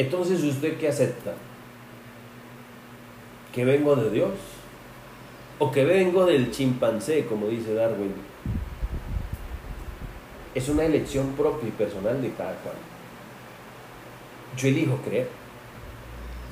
Entonces, 0.00 0.42
¿usted 0.44 0.78
qué 0.78 0.88
acepta? 0.88 1.34
¿Que 3.52 3.66
vengo 3.66 3.94
de 3.96 4.10
Dios? 4.10 4.30
¿O 5.58 5.70
que 5.70 5.84
vengo 5.84 6.24
del 6.24 6.50
chimpancé, 6.50 7.26
como 7.26 7.48
dice 7.48 7.74
Darwin? 7.74 8.14
Es 10.54 10.70
una 10.70 10.86
elección 10.86 11.32
propia 11.32 11.68
y 11.68 11.72
personal 11.72 12.22
de 12.22 12.32
cada 12.32 12.54
cual. 12.62 12.76
Yo 14.56 14.68
elijo 14.68 14.96
creer. 15.04 15.28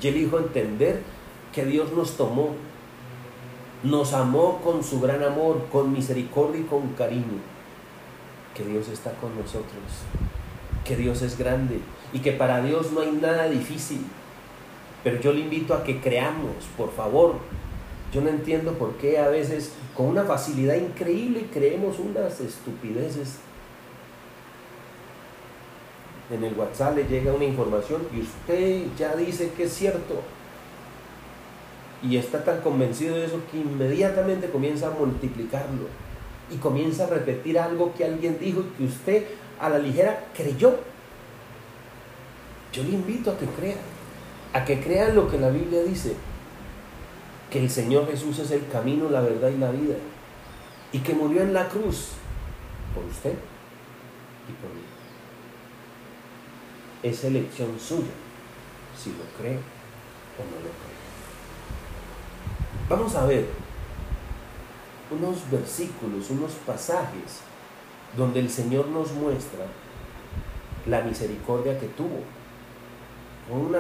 Yo 0.03 0.11
elijo 0.11 0.39
entender 0.39 1.01
que 1.55 1.65
Dios 1.65 1.91
nos 1.95 2.19
tomó, 2.19 2.51
nos 3.83 4.13
amó 4.13 4.61
con 4.61 4.85
su 4.85 5.01
gran 5.01 5.23
amor, 5.23 5.69
con 5.73 5.91
misericordia 5.91 6.61
y 6.61 6.65
con 6.65 6.89
cariño. 6.89 7.41
Que 8.55 8.67
Dios 8.67 8.89
está 8.91 9.13
con 9.13 9.35
nosotros, 9.39 10.05
que 10.89 10.97
Dios 10.97 11.23
es 11.23 11.39
grande 11.39 11.79
y 12.13 12.19
que 12.19 12.33
para 12.33 12.63
Dios 12.63 12.91
no 12.91 13.03
hay 13.03 13.13
nada 13.13 13.49
difícil. 13.49 14.01
Pero 15.05 15.21
yo 15.21 15.33
le 15.33 15.41
invito 15.41 15.75
a 15.75 15.85
que 15.85 16.01
creamos, 16.01 16.65
por 16.77 16.91
favor. 16.93 17.37
Yo 18.13 18.23
no 18.23 18.31
entiendo 18.31 18.73
por 18.73 18.95
qué 18.95 19.19
a 19.19 19.29
veces 19.29 19.73
con 19.95 20.07
una 20.07 20.25
facilidad 20.25 20.77
increíble 20.77 21.47
creemos 21.53 21.99
unas 21.99 22.41
estupideces 22.41 23.39
en 26.31 26.45
el 26.45 26.55
WhatsApp 26.55 26.97
le 26.97 27.05
llega 27.05 27.33
una 27.33 27.45
información 27.45 28.03
y 28.15 28.21
usted 28.21 28.87
ya 28.99 29.17
dice 29.17 29.51
que 29.57 29.65
es 29.65 29.73
cierto. 29.73 30.21
Y 32.03 32.17
está 32.17 32.45
tan 32.45 32.61
convencido 32.61 33.17
de 33.17 33.25
eso 33.25 33.41
que 33.51 33.59
inmediatamente 33.59 34.51
comienza 34.51 34.89
a 34.89 34.91
multiplicarlo 34.91 35.87
y 36.51 36.57
comienza 36.57 37.05
a 37.05 37.09
repetir 37.09 37.59
algo 37.59 37.93
que 37.95 38.05
alguien 38.05 38.39
dijo 38.39 38.61
y 38.61 38.77
que 38.77 38.85
usted 38.85 39.25
a 39.61 39.69
la 39.69 39.79
ligera 39.79 40.27
creyó. 40.35 40.77
Yo 42.73 42.83
le 42.83 42.91
invito 42.91 43.31
a 43.31 43.39
que 43.39 43.47
crea, 43.47 43.77
a 44.53 44.65
que 44.65 44.81
crea 44.81 45.09
lo 45.09 45.29
que 45.31 45.39
la 45.39 45.49
Biblia 45.49 45.83
dice, 45.83 46.15
que 47.51 47.61
el 47.61 47.71
Señor 47.71 48.07
Jesús 48.11 48.39
es 48.39 48.51
el 48.51 48.69
camino, 48.69 49.09
la 49.09 49.21
verdad 49.21 49.49
y 49.49 49.59
la 49.59 49.71
vida. 49.71 49.97
y 50.91 51.01
que 51.01 51.13
murió 51.13 51.43
en 51.43 51.53
la 51.53 51.69
cruz 51.69 52.13
por 52.95 53.05
usted 53.05 53.33
y 53.33 54.53
por 54.53 54.71
mí. 54.71 54.81
Es 57.03 57.25
elección 57.25 57.79
suya 57.79 58.11
si 58.97 59.11
lo 59.11 59.25
cree 59.39 59.57
o 59.57 60.45
no 60.45 60.57
lo 60.57 60.73
cree. 60.81 60.99
Vamos 62.89 63.15
a 63.15 63.27
ver 63.27 63.47
unos 65.11 65.51
versículos, 65.51 66.31
unos 66.31 66.53
pasajes 66.67 67.43
donde 68.17 68.41
el 68.41 68.51
Señor 68.51 68.89
nos 68.89 69.13
muestra 69.13 69.67
la 70.87 71.03
misericordia 71.03 71.79
que 71.79 71.87
tuvo 71.89 72.23
con, 73.49 73.73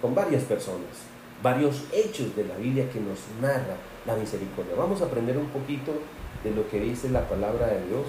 con 0.00 0.14
varias 0.14 0.44
personas, 0.44 0.88
varios 1.42 1.84
hechos 1.92 2.34
de 2.36 2.44
la 2.44 2.56
Biblia 2.56 2.88
que 2.90 3.00
nos 3.00 3.18
narra 3.40 3.76
la 4.06 4.16
misericordia. 4.16 4.74
Vamos 4.76 5.02
a 5.02 5.06
aprender 5.06 5.36
un 5.38 5.48
poquito 5.48 5.92
de 6.42 6.50
lo 6.50 6.68
que 6.68 6.80
dice 6.80 7.08
la 7.08 7.28
palabra 7.28 7.68
de 7.68 7.86
Dios. 7.86 8.06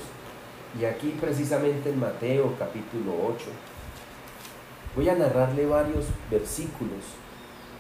Y 0.79 0.85
aquí 0.85 1.15
precisamente 1.19 1.89
en 1.89 1.99
Mateo 1.99 2.53
capítulo 2.59 3.13
8, 3.35 3.45
voy 4.95 5.09
a 5.09 5.15
narrarle 5.15 5.65
varios 5.65 6.05
versículos 6.29 6.99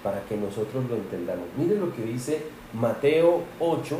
para 0.01 0.21
que 0.21 0.37
nosotros 0.37 0.85
lo 0.89 0.95
entendamos. 0.95 1.45
Miren 1.57 1.81
lo 1.81 1.93
que 1.93 2.03
dice 2.03 2.43
Mateo 2.73 3.43
8, 3.59 3.97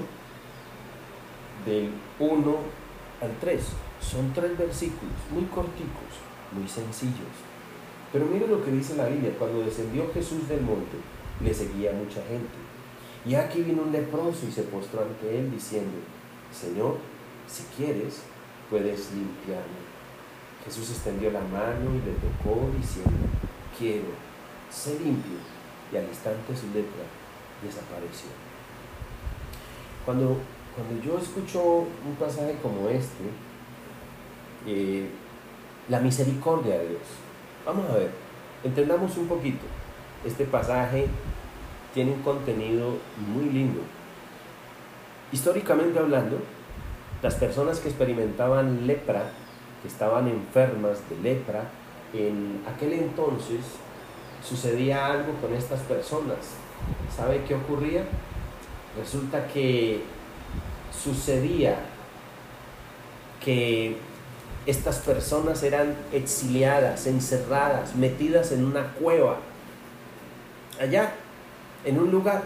del 1.65 1.89
1 2.19 2.84
al 3.21 3.31
3. 3.39 3.61
Son 4.01 4.33
tres 4.33 4.57
versículos, 4.57 5.15
muy 5.31 5.45
corticos, 5.45 6.21
muy 6.51 6.67
sencillos. 6.67 7.35
Pero 8.11 8.25
miren 8.25 8.51
lo 8.51 8.63
que 8.63 8.71
dice 8.71 8.95
la 8.95 9.07
Biblia. 9.07 9.35
Cuando 9.37 9.63
descendió 9.63 10.11
Jesús 10.13 10.47
del 10.47 10.61
monte, 10.61 10.97
le 11.43 11.53
seguía 11.53 11.91
mucha 11.91 12.21
gente. 12.23 12.55
Y 13.25 13.35
aquí 13.35 13.61
vino 13.61 13.83
un 13.83 13.91
leproso 13.91 14.45
y 14.47 14.51
se 14.51 14.63
postró 14.63 15.01
ante 15.01 15.39
él 15.39 15.51
diciendo, 15.51 15.97
Señor, 16.53 16.97
si 17.47 17.63
quieres, 17.75 18.21
puedes 18.69 19.11
limpiarme. 19.11 19.83
Jesús 20.63 20.89
extendió 20.91 21.31
la 21.31 21.41
mano 21.41 21.91
y 21.93 22.05
le 22.05 22.13
tocó 22.13 22.69
diciendo, 22.77 23.27
quiero, 23.77 24.13
sé 24.69 24.99
limpio. 24.99 25.37
Y 25.91 25.97
al 25.97 26.05
instante 26.05 26.55
su 26.55 26.67
lepra 26.67 27.05
desapareció. 27.63 28.29
Cuando 30.05 30.37
cuando 30.75 31.01
yo 31.01 31.17
escucho 31.17 31.63
un 32.05 32.15
pasaje 32.19 32.57
como 32.61 32.89
este, 32.89 33.23
eh, 34.67 35.09
la 35.87 35.99
misericordia 36.01 36.77
de 36.79 36.89
Dios, 36.89 37.01
vamos 37.65 37.89
a 37.89 37.95
ver, 37.95 38.11
entendamos 38.63 39.15
un 39.17 39.27
poquito. 39.27 39.65
Este 40.25 40.43
pasaje 40.45 41.07
tiene 41.93 42.11
un 42.11 42.21
contenido 42.21 42.97
muy 43.33 43.45
lindo. 43.45 43.81
Históricamente 45.31 45.97
hablando, 45.97 46.39
las 47.21 47.35
personas 47.35 47.79
que 47.79 47.87
experimentaban 47.87 48.85
lepra, 48.85 49.31
que 49.81 49.87
estaban 49.87 50.27
enfermas 50.27 50.99
de 51.09 51.17
lepra, 51.17 51.69
en 52.13 52.61
aquel 52.67 52.93
entonces 52.93 53.61
sucedía 54.43 55.05
algo 55.05 55.33
con 55.41 55.53
estas 55.53 55.79
personas. 55.81 56.37
¿Sabe 57.15 57.43
qué 57.47 57.55
ocurría? 57.55 58.03
Resulta 58.97 59.47
que 59.47 60.03
sucedía 61.03 61.77
que 63.43 63.97
estas 64.65 64.97
personas 64.97 65.61
eran 65.63 65.95
exiliadas, 66.11 67.05
encerradas, 67.05 67.95
metidas 67.95 68.51
en 68.51 68.65
una 68.65 68.93
cueva, 68.93 69.37
allá, 70.79 71.13
en 71.83 71.99
un 71.99 72.11
lugar. 72.11 72.43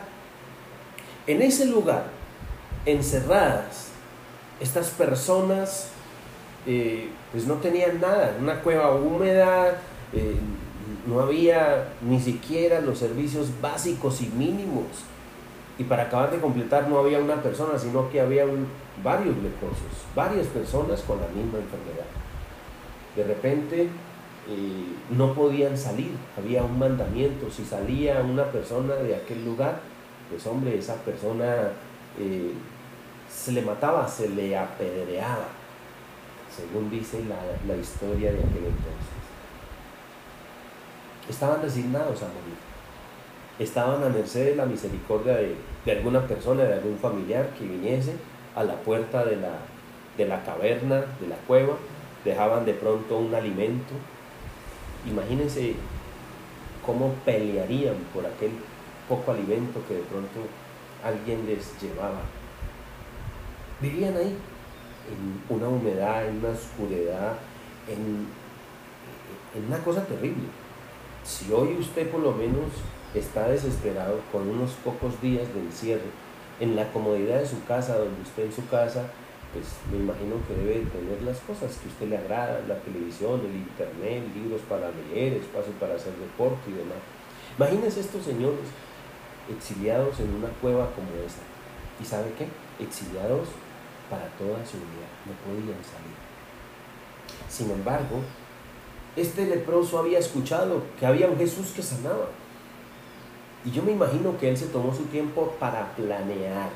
En 1.27 1.41
ese 1.41 1.65
lugar, 1.65 2.07
encerradas, 2.85 3.87
estas 4.59 4.89
personas 4.89 5.87
eh, 6.65 7.09
pues 7.31 7.45
no 7.47 7.55
tenían 7.55 8.01
nada, 8.01 8.35
una 8.39 8.61
cueva 8.61 8.93
húmeda, 8.95 9.77
eh, 10.13 10.35
no 11.07 11.21
había 11.21 11.93
ni 12.01 12.19
siquiera 12.19 12.81
los 12.81 12.99
servicios 12.99 13.47
básicos 13.61 14.21
y 14.21 14.27
mínimos 14.27 14.85
y 15.79 15.85
para 15.85 16.03
acabar 16.03 16.29
de 16.29 16.39
completar 16.39 16.89
no 16.89 16.99
había 16.99 17.19
una 17.19 17.41
persona, 17.41 17.79
sino 17.79 18.09
que 18.09 18.19
había 18.19 18.43
varios 19.01 19.37
leprosos, 19.37 20.05
varias 20.13 20.45
personas 20.47 21.01
con 21.03 21.21
la 21.21 21.27
misma 21.27 21.57
enfermedad. 21.57 22.05
De 23.15 23.23
repente 23.23 23.83
eh, 23.83 24.95
no 25.09 25.33
podían 25.33 25.77
salir, 25.77 26.11
había 26.37 26.63
un 26.63 26.77
mandamiento, 26.77 27.49
si 27.49 27.63
salía 27.63 28.19
una 28.19 28.43
persona 28.51 28.95
de 28.95 29.15
aquel 29.15 29.45
lugar, 29.45 29.79
pues 30.29 30.45
hombre, 30.47 30.77
esa 30.77 30.95
persona 30.95 31.71
eh, 32.19 32.51
se 33.33 33.53
le 33.53 33.61
mataba, 33.61 34.05
se 34.05 34.27
le 34.27 34.57
apedreaba, 34.57 35.47
según 36.53 36.89
dice 36.91 37.23
la, 37.23 37.37
la 37.73 37.79
historia 37.79 38.33
de 38.33 38.39
aquel 38.39 38.65
entonces. 38.65 39.15
Estaban 41.29 41.61
resignados 41.61 42.21
a 42.21 42.25
morir 42.25 42.68
estaban 43.59 44.01
a 44.03 44.09
merced 44.09 44.45
de 44.45 44.55
la 44.55 44.65
misericordia 44.65 45.35
de, 45.35 45.91
alguna 45.91 46.25
persona, 46.25 46.63
de 46.63 46.75
algún 46.75 46.97
familiar 46.97 47.49
que 47.57 47.65
viniese 47.65 48.13
a 48.55 48.63
la 48.63 48.75
puerta 48.75 49.25
de 49.25 49.35
la, 49.35 49.51
de 50.17 50.25
la 50.25 50.43
caverna, 50.43 51.03
de 51.19 51.27
la 51.27 51.35
cueva, 51.47 51.75
dejaban 52.23 52.65
de 52.65 52.73
pronto 52.73 53.17
un 53.17 53.35
alimento. 53.35 53.93
Imagínense 55.05 55.75
cómo 56.85 57.13
pelearían 57.25 57.95
por 58.13 58.25
aquel 58.25 58.51
poco 59.07 59.31
alimento 59.31 59.81
que 59.87 59.95
de 59.95 60.03
pronto 60.03 60.39
alguien 61.03 61.45
les 61.45 61.81
llevaba. 61.81 62.21
Vivían 63.81 64.15
ahí, 64.15 64.35
en 65.09 65.55
una 65.55 65.67
humedad, 65.67 66.27
en 66.27 66.37
una 66.37 66.49
oscuridad, 66.49 67.33
en, 67.87 68.27
en 69.55 69.67
una 69.67 69.79
cosa 69.79 70.05
terrible. 70.05 70.47
Si 71.23 71.51
hoy 71.51 71.77
usted 71.79 72.09
por 72.09 72.21
lo 72.21 72.31
menos 72.31 72.71
está 73.13 73.47
desesperado 73.47 74.19
con 74.31 74.47
unos 74.47 74.71
pocos 74.83 75.19
días 75.21 75.51
de 75.53 75.59
encierro 75.59 76.09
en 76.59 76.75
la 76.75 76.91
comodidad 76.91 77.39
de 77.39 77.47
su 77.47 77.63
casa, 77.65 77.97
donde 77.97 78.21
usted 78.21 78.45
en 78.45 78.53
su 78.53 78.67
casa, 78.67 79.05
pues 79.53 79.65
me 79.91 79.97
imagino 79.97 80.35
que 80.47 80.53
debe 80.53 80.85
tener 80.85 81.21
las 81.23 81.39
cosas 81.39 81.75
que 81.77 81.87
usted 81.87 82.07
le 82.07 82.17
agrada, 82.17 82.61
la 82.67 82.75
televisión, 82.79 83.39
el 83.39 83.55
internet, 83.55 84.23
libros 84.35 84.61
para 84.69 84.91
leer, 84.91 85.33
espacio 85.33 85.73
para 85.79 85.95
hacer 85.95 86.13
deporte 86.13 86.69
y 86.69 86.73
demás. 86.73 86.99
Imagínense 87.57 88.01
estos 88.01 88.23
señores 88.23 88.67
exiliados 89.49 90.19
en 90.19 90.35
una 90.35 90.49
cueva 90.61 90.89
como 90.93 91.07
esta. 91.25 91.41
¿Y 91.99 92.05
sabe 92.05 92.31
qué? 92.37 92.47
Exiliados 92.83 93.47
para 94.09 94.27
toda 94.37 94.63
su 94.65 94.77
vida, 94.77 95.09
no 95.25 95.33
podían 95.45 95.81
salir. 95.83 96.17
Sin 97.47 97.71
embargo, 97.71 98.21
este 99.15 99.45
leproso 99.45 99.99
había 99.99 100.19
escuchado 100.19 100.83
que 100.99 101.05
había 101.05 101.27
un 101.27 101.37
Jesús 101.37 101.71
que 101.75 101.81
sanaba 101.81 102.29
y 103.65 103.71
yo 103.71 103.83
me 103.83 103.91
imagino 103.91 104.37
que 104.37 104.49
él 104.49 104.57
se 104.57 104.67
tomó 104.67 104.93
su 104.93 105.03
tiempo 105.05 105.55
para 105.59 105.93
planear 105.95 106.69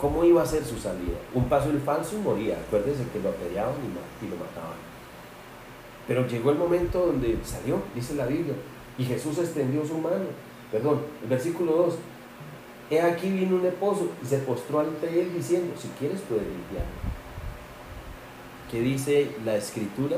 cómo 0.00 0.24
iba 0.24 0.42
a 0.42 0.46
ser 0.46 0.64
su 0.64 0.78
salida. 0.78 1.18
Un 1.34 1.44
paso 1.48 1.70
el 1.70 1.80
falso 1.80 2.16
y 2.16 2.20
moría. 2.20 2.58
Acuérdense 2.58 3.04
que 3.12 3.20
lo 3.20 3.30
apedreaban 3.30 3.74
y 3.74 4.28
lo 4.28 4.36
mataban. 4.36 4.78
Pero 6.06 6.26
llegó 6.26 6.50
el 6.50 6.58
momento 6.58 7.06
donde 7.06 7.38
salió, 7.44 7.82
dice 7.94 8.14
la 8.14 8.26
Biblia, 8.26 8.54
y 8.98 9.04
Jesús 9.04 9.38
extendió 9.38 9.84
su 9.86 9.98
mano. 9.98 10.26
Perdón, 10.72 11.00
el 11.22 11.28
versículo 11.28 11.72
2. 11.72 11.94
He 12.90 13.00
aquí 13.00 13.30
vino 13.30 13.56
un 13.56 13.66
esposo 13.66 14.08
y 14.22 14.26
se 14.26 14.38
postró 14.38 14.80
ante 14.80 15.20
él 15.20 15.32
diciendo, 15.32 15.72
si 15.78 15.88
quieres 15.98 16.20
puedes 16.22 16.44
limpiar. 16.44 16.84
¿Qué 18.70 18.80
dice 18.80 19.30
la 19.44 19.56
escritura? 19.56 20.16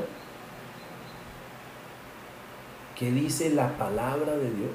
¿Qué 2.97 3.11
dice 3.11 3.51
la 3.51 3.77
palabra 3.77 4.35
de 4.35 4.49
Dios? 4.51 4.71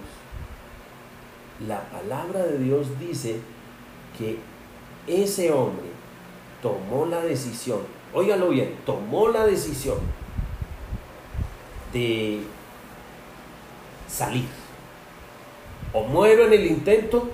La 1.67 1.81
palabra 1.91 2.45
de 2.45 2.59
Dios 2.59 2.87
dice 3.01 3.41
que 4.17 4.39
ese 5.07 5.51
hombre 5.51 5.87
tomó 6.63 7.07
la 7.07 7.23
decisión, 7.23 7.81
óigalo 8.13 8.51
bien, 8.51 8.77
tomó 8.87 9.29
la 9.29 9.45
decisión 9.45 9.99
de 11.93 12.43
salir. 14.07 14.47
O 15.93 16.05
muero 16.05 16.45
en 16.45 16.53
el 16.53 16.67
intento, 16.67 17.31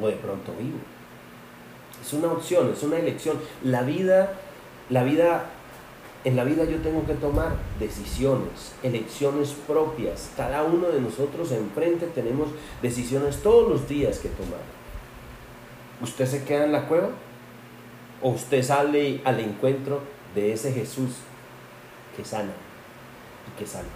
o 0.00 0.06
de 0.06 0.12
pronto 0.12 0.52
vivo. 0.58 0.78
Es 2.00 2.12
una 2.12 2.28
opción, 2.28 2.72
es 2.72 2.82
una 2.82 2.98
elección. 2.98 3.38
La 3.62 3.82
vida, 3.82 4.34
la 4.90 5.02
vida 5.04 5.51
en 6.24 6.36
la 6.36 6.44
vida 6.44 6.64
yo 6.64 6.78
tengo 6.78 7.04
que 7.04 7.14
tomar 7.14 7.56
decisiones, 7.80 8.74
elecciones 8.82 9.54
propias. 9.66 10.30
Cada 10.36 10.62
uno 10.62 10.88
de 10.88 11.00
nosotros 11.00 11.50
enfrente 11.50 12.06
tenemos 12.06 12.48
decisiones 12.80 13.42
todos 13.42 13.68
los 13.68 13.88
días 13.88 14.18
que 14.18 14.28
tomar. 14.28 14.60
¿Usted 16.00 16.26
se 16.26 16.44
queda 16.44 16.64
en 16.64 16.72
la 16.72 16.86
cueva? 16.86 17.10
¿O 18.22 18.30
usted 18.30 18.62
sale 18.62 19.20
al 19.24 19.40
encuentro 19.40 20.00
de 20.34 20.52
ese 20.52 20.72
Jesús 20.72 21.10
que 22.16 22.24
sana 22.24 22.52
y 23.48 23.58
que 23.58 23.66
salva? 23.66 23.90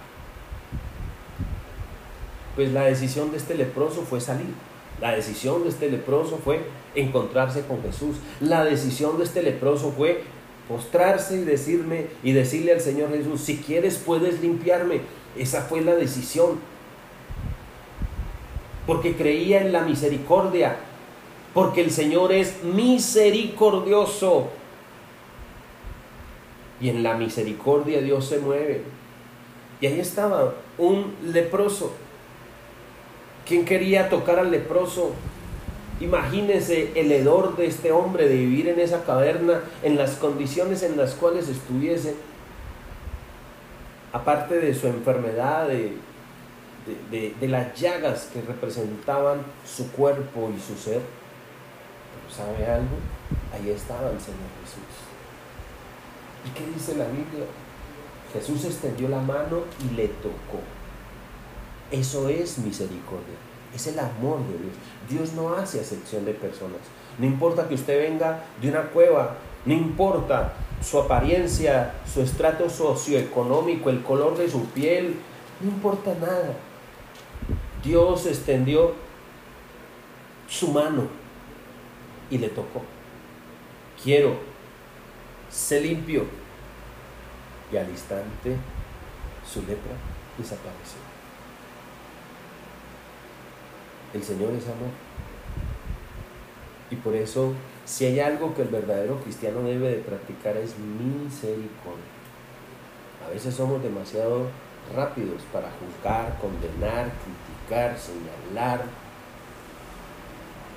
Pues 2.55 2.73
la 2.73 2.83
decisión 2.83 3.31
de 3.31 3.37
este 3.37 3.55
leproso 3.55 4.01
fue 4.01 4.19
salir. 4.19 4.53
La 4.99 5.11
decisión 5.11 5.63
de 5.63 5.69
este 5.69 5.89
leproso 5.89 6.39
fue 6.43 6.61
encontrarse 6.95 7.61
con 7.61 7.81
Jesús. 7.83 8.17
La 8.41 8.65
decisión 8.65 9.17
de 9.17 9.25
este 9.25 9.43
leproso 9.43 9.91
fue 9.91 10.23
postrarse 10.67 11.37
y 11.37 11.43
decirme 11.43 12.07
y 12.23 12.33
decirle 12.33 12.73
al 12.73 12.81
Señor 12.81 13.09
Jesús, 13.11 13.41
si 13.41 13.57
quieres 13.57 13.95
puedes 13.97 14.41
limpiarme. 14.41 15.01
Esa 15.37 15.61
fue 15.61 15.81
la 15.81 15.95
decisión. 15.95 16.59
Porque 18.85 19.15
creía 19.15 19.61
en 19.61 19.71
la 19.71 19.81
misericordia, 19.81 20.77
porque 21.53 21.81
el 21.81 21.91
Señor 21.91 22.31
es 22.31 22.63
misericordioso. 22.63 24.49
Y 26.79 26.89
en 26.89 27.03
la 27.03 27.15
misericordia 27.15 28.01
Dios 28.01 28.27
se 28.27 28.39
mueve. 28.39 28.83
Y 29.81 29.87
ahí 29.87 29.99
estaba 29.99 30.53
un 30.77 31.13
leproso. 31.23 31.91
¿Quién 33.45 33.65
quería 33.65 34.09
tocar 34.09 34.39
al 34.39 34.51
leproso? 34.51 35.11
Imagínese 35.99 36.91
el 36.95 37.11
hedor 37.11 37.55
de 37.55 37.65
este 37.65 37.91
hombre 37.91 38.27
de 38.27 38.35
vivir 38.35 38.69
en 38.69 38.79
esa 38.79 39.03
caverna, 39.03 39.61
en 39.81 39.97
las 39.97 40.11
condiciones 40.11 40.83
en 40.83 40.95
las 40.95 41.13
cuales 41.13 41.49
estuviese, 41.49 42.15
aparte 44.13 44.59
de 44.59 44.75
su 44.75 44.87
enfermedad, 44.87 45.67
de, 45.67 45.97
de, 47.09 47.47
las 47.47 47.79
llagas 47.79 48.29
que 48.31 48.41
representaban 48.41 49.39
su 49.65 49.91
cuerpo 49.91 50.51
y 50.55 50.61
su 50.61 50.77
ser. 50.79 51.01
Pero 52.13 52.35
¿sabe 52.35 52.65
algo? 52.71 52.97
Ahí 53.53 53.71
estaba 53.71 54.11
el 54.11 54.19
Señor 54.19 54.49
Jesús. 54.63 55.07
¿Y 56.45 56.49
qué 56.51 56.71
dice 56.73 56.95
la 56.95 57.05
Biblia? 57.05 57.45
Jesús 58.33 58.65
extendió 58.65 59.09
la 59.09 59.19
mano 59.19 59.63
y 59.83 59.95
le 59.95 60.07
tocó. 60.09 60.61
Eso 61.89 62.29
es 62.29 62.59
misericordia. 62.59 63.46
Es 63.77 63.85
el 63.85 63.99
amor 63.99 64.39
de 64.39 64.57
Dios. 64.57 64.73
Dios 65.07 65.33
no 65.33 65.53
hace 65.53 65.79
acepción 65.79 66.25
de 66.25 66.33
personas. 66.33 66.79
No 67.19 67.27
importa 67.27 67.67
que 67.67 67.75
usted 67.75 68.09
venga 68.09 68.43
de 68.59 68.69
una 68.69 68.89
cueva, 68.89 69.35
no 69.65 69.73
importa 69.73 70.53
su 70.81 70.97
apariencia, 70.97 71.93
su 72.11 72.23
estrato 72.23 72.71
socioeconómico, 72.71 73.91
el 73.91 74.01
color 74.01 74.35
de 74.35 74.49
su 74.49 74.65
piel, 74.69 75.17
no 75.61 75.69
importa 75.69 76.15
nada. 76.19 76.55
Dios 77.83 78.25
extendió 78.25 78.93
su 80.49 80.69
mano 80.69 81.03
y 82.31 82.39
le 82.39 82.49
tocó. 82.49 82.81
Quiero, 84.03 84.37
sé 85.51 85.81
limpio. 85.81 86.25
Y 87.71 87.77
al 87.77 87.87
instante 87.91 88.55
su 89.45 89.59
lepra 89.59 89.93
desapareció. 90.35 91.06
El 94.17 94.23
Señor 94.23 94.51
es 94.53 94.65
amor. 94.65 94.89
Y 96.89 96.95
por 96.95 97.13
eso, 97.13 97.53
si 97.85 98.05
hay 98.05 98.19
algo 98.19 98.55
que 98.55 98.63
el 98.63 98.69
verdadero 98.69 99.21
cristiano 99.21 99.61
debe 99.61 99.89
de 99.89 99.97
practicar 99.97 100.57
es 100.57 100.73
misericordia. 100.79 102.17
A 103.23 103.29
veces 103.29 103.53
somos 103.53 103.83
demasiado 103.83 104.47
rápidos 104.95 105.43
para 105.53 105.69
juzgar, 105.69 106.35
condenar, 106.39 107.11
criticar, 107.21 107.95
señalar. 107.95 108.81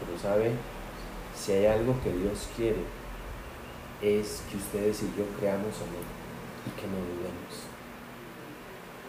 Pero 0.00 0.18
sabe, 0.20 0.52
si 1.34 1.52
hay 1.52 1.64
algo 1.64 1.96
que 2.02 2.12
Dios 2.12 2.46
quiere, 2.54 2.84
es 4.02 4.42
que 4.50 4.58
ustedes 4.58 5.02
y 5.02 5.06
yo 5.16 5.24
creamos 5.38 5.76
amor 5.76 6.04
y 6.66 6.78
que 6.78 6.86
no 6.86 6.98
dudemos. 6.98 7.64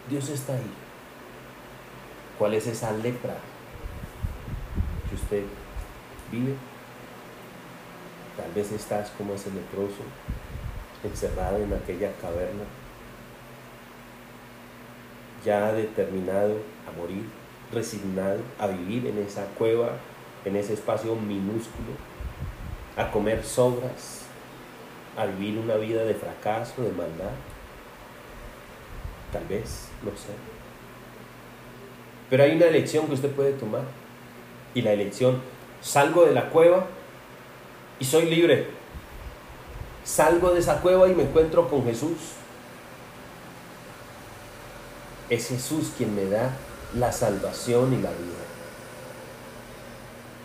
Dios 0.10 0.30
está 0.30 0.54
ahí. 0.54 0.72
¿Cuál 2.40 2.54
es 2.54 2.68
esa 2.68 2.94
lepra 2.94 3.36
vive? 6.32 6.56
Tal 8.38 8.52
vez 8.54 8.72
estás 8.72 9.10
como 9.12 9.34
ese 9.34 9.52
leproso, 9.52 10.04
encerrado 11.04 11.58
en 11.58 11.74
aquella 11.74 12.12
caverna 12.22 12.64
ya 15.44 15.72
determinado 15.74 16.58
a 16.88 16.98
morir, 16.98 17.26
resignado 17.72 18.40
a 18.60 18.68
vivir 18.68 19.08
en 19.08 19.18
esa 19.20 19.46
cueva, 19.58 19.94
en 20.46 20.56
ese 20.56 20.74
espacio 20.74 21.16
minúsculo, 21.16 21.94
a 22.96 23.12
comer 23.12 23.44
sobras, 23.44 24.24
a 25.18 25.26
vivir 25.26 25.58
una 25.60 25.76
vida 25.76 26.04
de 26.04 26.14
fracaso, 26.14 26.82
de 26.84 26.92
maldad. 26.92 27.32
Tal 29.32 29.46
vez, 29.46 29.90
no 30.04 30.12
sé. 30.12 30.34
Pero 32.30 32.44
hay 32.44 32.56
una 32.56 32.66
elección 32.66 33.08
que 33.08 33.14
usted 33.14 33.32
puede 33.32 33.54
tomar. 33.54 33.84
Y 34.74 34.82
la 34.82 34.94
elección, 34.94 35.42
salgo 35.82 36.26
de 36.26 36.34
la 36.34 36.50
cueva 36.50 36.86
y 38.00 38.06
soy 38.06 38.30
libre. 38.30 38.68
Salgo 40.04 40.52
de 40.52 40.60
esa 40.60 40.82
cueva 40.82 41.08
y 41.08 41.14
me 41.14 41.24
encuentro 41.24 41.70
con 41.70 41.84
Jesús 41.86 42.18
es 45.32 45.48
Jesús 45.48 45.94
quien 45.98 46.14
me 46.14 46.26
da 46.26 46.52
la 46.94 47.12
salvación 47.12 47.94
y 47.94 48.02
la 48.02 48.10
vida. 48.10 48.44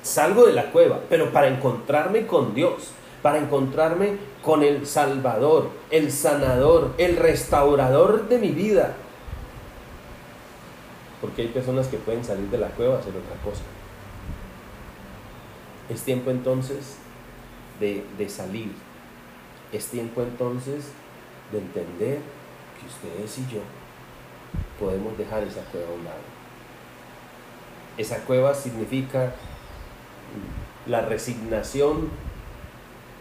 Salgo 0.02 0.46
de 0.46 0.52
la 0.52 0.70
cueva, 0.70 1.00
pero 1.10 1.32
para 1.32 1.48
encontrarme 1.48 2.28
con 2.28 2.54
Dios, 2.54 2.90
para 3.20 3.38
encontrarme 3.38 4.16
con 4.42 4.62
el 4.62 4.86
Salvador, 4.86 5.70
el 5.90 6.12
sanador, 6.12 6.92
el 6.98 7.16
restaurador 7.16 8.28
de 8.28 8.38
mi 8.38 8.50
vida. 8.50 8.94
Porque 11.20 11.42
hay 11.42 11.48
personas 11.48 11.88
que 11.88 11.96
pueden 11.96 12.24
salir 12.24 12.48
de 12.48 12.58
la 12.58 12.68
cueva 12.68 12.94
a 12.94 12.98
hacer 13.00 13.10
otra 13.10 13.42
cosa. 13.42 13.62
Es 15.88 16.02
tiempo 16.02 16.30
entonces 16.30 16.96
de, 17.80 18.28
salir. 18.28 18.72
Es 19.72 19.86
tiempo 19.86 20.22
entonces 20.22 20.86
de 21.52 21.58
entender 21.58 22.18
que 22.78 22.86
ustedes 22.86 23.38
y 23.38 23.54
yo 23.54 23.60
podemos 24.80 25.16
dejar 25.16 25.42
esa 25.44 25.62
cueva 25.70 25.88
a 25.88 25.94
un 25.94 26.04
lado. 26.04 26.36
Esa 27.96 28.18
cueva 28.24 28.54
significa 28.54 29.32
la 30.86 31.02
resignación, 31.02 32.08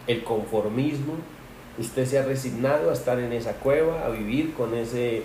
el 0.07 0.23
conformismo. 0.23 1.13
Usted 1.77 2.05
se 2.05 2.19
ha 2.19 2.23
resignado 2.23 2.89
a 2.89 2.93
estar 2.93 3.19
en 3.19 3.31
esa 3.33 3.53
cueva, 3.53 4.05
a 4.05 4.09
vivir 4.09 4.53
con 4.53 4.73
ese 4.73 5.23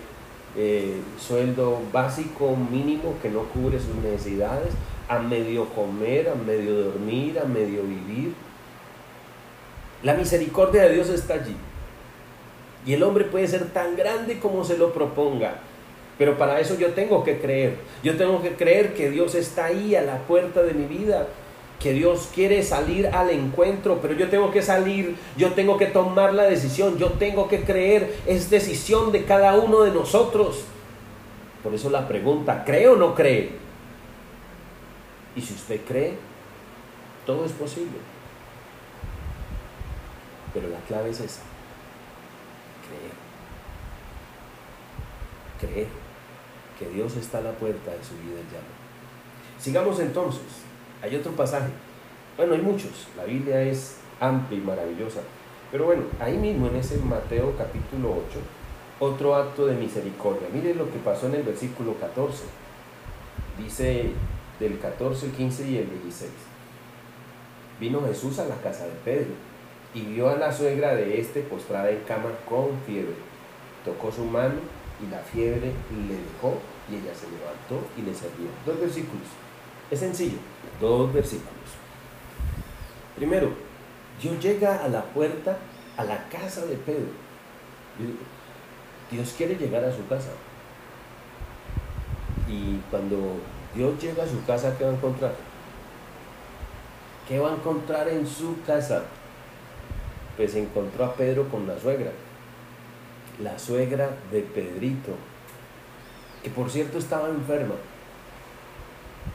eh, 0.56 1.00
sueldo 1.18 1.80
básico 1.92 2.56
mínimo 2.56 3.14
que 3.22 3.28
no 3.28 3.44
cubre 3.44 3.78
sus 3.78 3.94
necesidades, 3.96 4.72
a 5.10 5.18
medio 5.18 5.66
comer, 5.70 6.28
a 6.28 6.36
medio 6.36 6.84
dormir, 6.84 7.36
a 7.40 7.44
medio 7.44 7.82
vivir. 7.82 8.32
La 10.04 10.14
misericordia 10.14 10.82
de 10.82 10.94
Dios 10.94 11.08
está 11.08 11.34
allí. 11.34 11.56
Y 12.86 12.94
el 12.94 13.02
hombre 13.02 13.24
puede 13.24 13.48
ser 13.48 13.66
tan 13.72 13.96
grande 13.96 14.38
como 14.38 14.64
se 14.64 14.78
lo 14.78 14.92
proponga. 14.92 15.56
Pero 16.16 16.38
para 16.38 16.60
eso 16.60 16.78
yo 16.78 16.90
tengo 16.90 17.24
que 17.24 17.40
creer. 17.40 17.74
Yo 18.04 18.16
tengo 18.16 18.40
que 18.40 18.52
creer 18.52 18.94
que 18.94 19.10
Dios 19.10 19.34
está 19.34 19.64
ahí 19.64 19.96
a 19.96 20.02
la 20.02 20.18
puerta 20.18 20.62
de 20.62 20.74
mi 20.74 20.84
vida, 20.84 21.26
que 21.80 21.92
Dios 21.92 22.28
quiere 22.32 22.62
salir 22.62 23.08
al 23.08 23.30
encuentro, 23.30 23.98
pero 24.00 24.14
yo 24.14 24.28
tengo 24.28 24.52
que 24.52 24.62
salir, 24.62 25.16
yo 25.36 25.54
tengo 25.54 25.76
que 25.76 25.86
tomar 25.86 26.34
la 26.34 26.44
decisión, 26.44 26.98
yo 26.98 27.14
tengo 27.14 27.48
que 27.48 27.62
creer, 27.62 28.14
es 28.26 28.48
decisión 28.48 29.10
de 29.10 29.24
cada 29.24 29.54
uno 29.54 29.82
de 29.82 29.90
nosotros. 29.90 30.62
Por 31.64 31.74
eso 31.74 31.90
la 31.90 32.06
pregunta, 32.06 32.62
¿cree 32.64 32.86
o 32.86 32.94
no 32.94 33.16
cree? 33.16 33.69
Y 35.36 35.40
si 35.40 35.54
usted 35.54 35.80
cree, 35.86 36.16
todo 37.26 37.44
es 37.44 37.52
posible. 37.52 37.98
Pero 40.52 40.68
la 40.68 40.80
clave 40.80 41.10
es 41.10 41.20
esa, 41.20 41.42
creer. 42.88 43.12
Creer 45.60 45.86
que 46.78 46.88
Dios 46.88 47.16
está 47.16 47.38
a 47.38 47.42
la 47.42 47.52
puerta 47.52 47.90
de 47.90 48.02
su 48.02 48.14
vida 48.14 48.40
ya. 48.50 48.60
Sigamos 49.62 50.00
entonces. 50.00 50.42
Hay 51.02 51.14
otro 51.14 51.32
pasaje. 51.32 51.68
Bueno, 52.36 52.54
hay 52.54 52.62
muchos. 52.62 53.06
La 53.16 53.24
Biblia 53.24 53.62
es 53.62 53.98
amplia 54.18 54.58
y 54.58 54.62
maravillosa. 54.62 55.20
Pero 55.70 55.84
bueno, 55.84 56.04
ahí 56.18 56.36
mismo 56.36 56.66
en 56.66 56.76
ese 56.76 56.96
Mateo 56.98 57.54
capítulo 57.56 58.10
8, 58.28 58.40
otro 58.98 59.36
acto 59.36 59.66
de 59.66 59.76
misericordia. 59.76 60.48
Mire 60.52 60.74
lo 60.74 60.90
que 60.90 60.98
pasó 60.98 61.26
en 61.26 61.36
el 61.36 61.42
versículo 61.42 61.94
14. 61.94 62.44
Dice 63.58 64.10
del 64.60 64.78
14, 64.78 65.30
15 65.30 65.68
y 65.68 65.78
el 65.78 65.90
16. 65.90 66.30
Vino 67.80 68.02
Jesús 68.06 68.38
a 68.38 68.44
la 68.44 68.56
casa 68.56 68.84
de 68.84 68.92
Pedro 69.04 69.32
y 69.94 70.02
vio 70.02 70.28
a 70.28 70.36
la 70.36 70.52
suegra 70.52 70.94
de 70.94 71.18
este 71.18 71.40
postrada 71.40 71.90
en 71.90 72.00
cama 72.00 72.28
con 72.48 72.78
fiebre. 72.86 73.14
Tocó 73.84 74.12
su 74.12 74.24
mano 74.24 74.60
y 75.02 75.10
la 75.10 75.18
fiebre 75.18 75.72
le 76.06 76.14
dejó 76.14 76.58
y 76.90 76.96
ella 76.96 77.14
se 77.14 77.26
levantó 77.30 77.88
y 77.96 78.02
le 78.02 78.14
sirvió. 78.14 78.48
Dos 78.66 78.78
versículos. 78.78 79.26
Es 79.90 79.98
sencillo, 79.98 80.38
dos 80.78 81.12
versículos. 81.12 81.50
Primero, 83.16 83.50
Dios 84.22 84.38
llega 84.42 84.84
a 84.84 84.88
la 84.88 85.02
puerta, 85.02 85.58
a 85.96 86.04
la 86.04 86.28
casa 86.28 86.66
de 86.66 86.76
Pedro. 86.76 87.08
Dios 89.10 89.34
quiere 89.36 89.56
llegar 89.56 89.82
a 89.84 89.94
su 89.94 90.06
casa. 90.06 90.30
Y 92.48 92.80
cuando 92.90 93.40
Dios 93.74 94.00
llega 94.00 94.24
a 94.24 94.28
su 94.28 94.44
casa, 94.44 94.76
¿qué 94.76 94.84
va 94.84 94.90
a 94.90 94.94
encontrar? 94.94 95.34
¿Qué 97.28 97.38
va 97.38 97.50
a 97.50 97.54
encontrar 97.54 98.08
en 98.08 98.26
su 98.26 98.60
casa? 98.62 99.04
Pues 100.36 100.54
encontró 100.56 101.04
a 101.04 101.14
Pedro 101.14 101.48
con 101.48 101.66
la 101.66 101.78
suegra, 101.78 102.10
la 103.40 103.58
suegra 103.58 104.10
de 104.32 104.40
Pedrito, 104.40 105.12
que 106.42 106.50
por 106.50 106.70
cierto 106.70 106.98
estaba 106.98 107.28
enferma. 107.28 107.74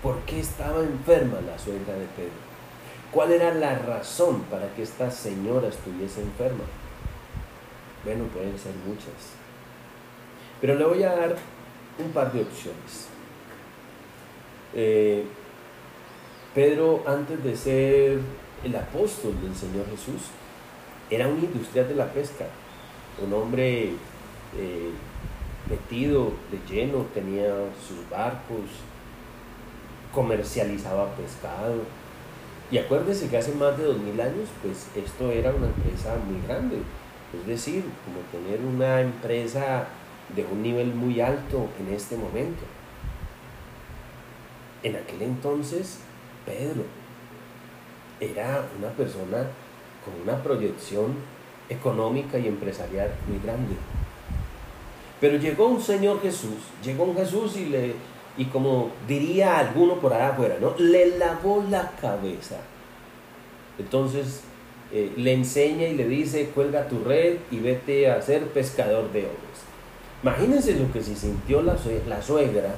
¿Por 0.01 0.19
qué 0.21 0.39
estaba 0.39 0.81
enferma 0.81 1.39
la 1.41 1.57
suegra 1.57 1.93
de 1.93 2.05
Pedro? 2.17 2.45
¿Cuál 3.11 3.31
era 3.31 3.53
la 3.53 3.77
razón 3.79 4.41
para 4.51 4.67
que 4.73 4.83
esta 4.83 5.09
señora 5.09 5.69
estuviese 5.69 6.21
enferma? 6.21 6.65
Bueno, 8.03 8.25
pueden 8.25 8.57
ser 8.59 8.73
muchas. 8.85 9.35
Pero 10.59 10.75
le 10.75 10.85
voy 10.85 11.03
a 11.03 11.15
dar 11.15 11.35
un 11.97 12.11
par 12.11 12.33
de 12.33 12.41
opciones. 12.41 13.14
Eh, 14.75 15.23
Pedro, 16.53 17.03
antes 17.07 17.43
de 17.43 17.55
ser 17.55 18.19
el 18.63 18.75
apóstol 18.75 19.33
del 19.41 19.55
Señor 19.55 19.85
Jesús, 19.89 20.29
era 21.09 21.27
un 21.27 21.39
industrial 21.39 21.87
de 21.87 21.95
la 21.95 22.11
pesca, 22.11 22.45
un 23.25 23.33
hombre 23.33 23.91
eh, 24.57 24.89
metido 25.69 26.33
de 26.51 26.59
lleno, 26.73 27.05
tenía 27.13 27.53
sus 27.87 28.09
barcos, 28.09 28.65
comercializaba 30.13 31.13
pescado. 31.15 31.81
Y 32.71 32.77
acuérdese 32.77 33.29
que 33.29 33.37
hace 33.37 33.53
más 33.53 33.77
de 33.77 33.83
dos 33.83 33.97
mil 33.97 34.19
años, 34.19 34.49
pues 34.61 34.87
esto 34.95 35.31
era 35.31 35.51
una 35.51 35.67
empresa 35.67 36.15
muy 36.27 36.41
grande. 36.47 36.77
Es 37.39 37.47
decir, 37.47 37.83
como 38.05 38.19
tener 38.31 38.65
una 38.65 39.01
empresa 39.01 39.87
de 40.35 40.45
un 40.45 40.63
nivel 40.63 40.93
muy 40.93 41.21
alto 41.21 41.67
en 41.79 41.93
este 41.93 42.17
momento. 42.17 42.63
En 44.85 44.95
aquel 44.95 45.23
entonces, 45.23 45.97
Pedro 46.45 46.83
era 48.19 48.67
una 48.77 48.89
persona 48.89 49.47
con 50.05 50.21
una 50.21 50.43
proyección 50.43 51.15
económica 51.67 52.37
y 52.37 52.47
empresarial 52.47 53.09
muy 53.27 53.39
grande. 53.39 53.73
Pero 55.19 55.37
llegó 55.37 55.65
un 55.65 55.81
Señor 55.81 56.21
Jesús, 56.21 56.59
llegó 56.83 57.05
un 57.05 57.15
Jesús 57.15 57.57
y 57.57 57.65
le, 57.65 57.93
y 58.37 58.45
como 58.45 58.91
diría 59.07 59.57
alguno 59.57 59.95
por 59.95 60.13
allá 60.13 60.29
afuera, 60.29 60.57
¿no? 60.61 60.75
Le 60.77 61.17
lavó 61.17 61.65
la 61.67 61.89
cabeza. 61.99 62.57
Entonces 63.79 64.41
eh, 64.91 65.11
le 65.17 65.33
enseña 65.33 65.87
y 65.87 65.95
le 65.95 66.07
dice, 66.07 66.51
cuelga 66.53 66.87
tu 66.87 67.03
red 67.03 67.37
y 67.49 67.57
vete 67.57 68.11
a 68.11 68.21
ser 68.21 68.49
pescador 68.49 69.11
de 69.11 69.21
hombres. 69.21 69.65
Imagínense 70.21 70.75
lo 70.75 70.93
que 70.93 71.01
se 71.01 71.15
sintió 71.15 71.63
la, 71.63 71.75
la 72.07 72.21
suegra 72.21 72.75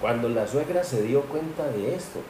cuando 0.00 0.28
la 0.28 0.46
suegra 0.46 0.82
se 0.82 1.02
dio 1.02 1.22
cuenta 1.22 1.68
de 1.68 1.94
esto. 1.94 2.20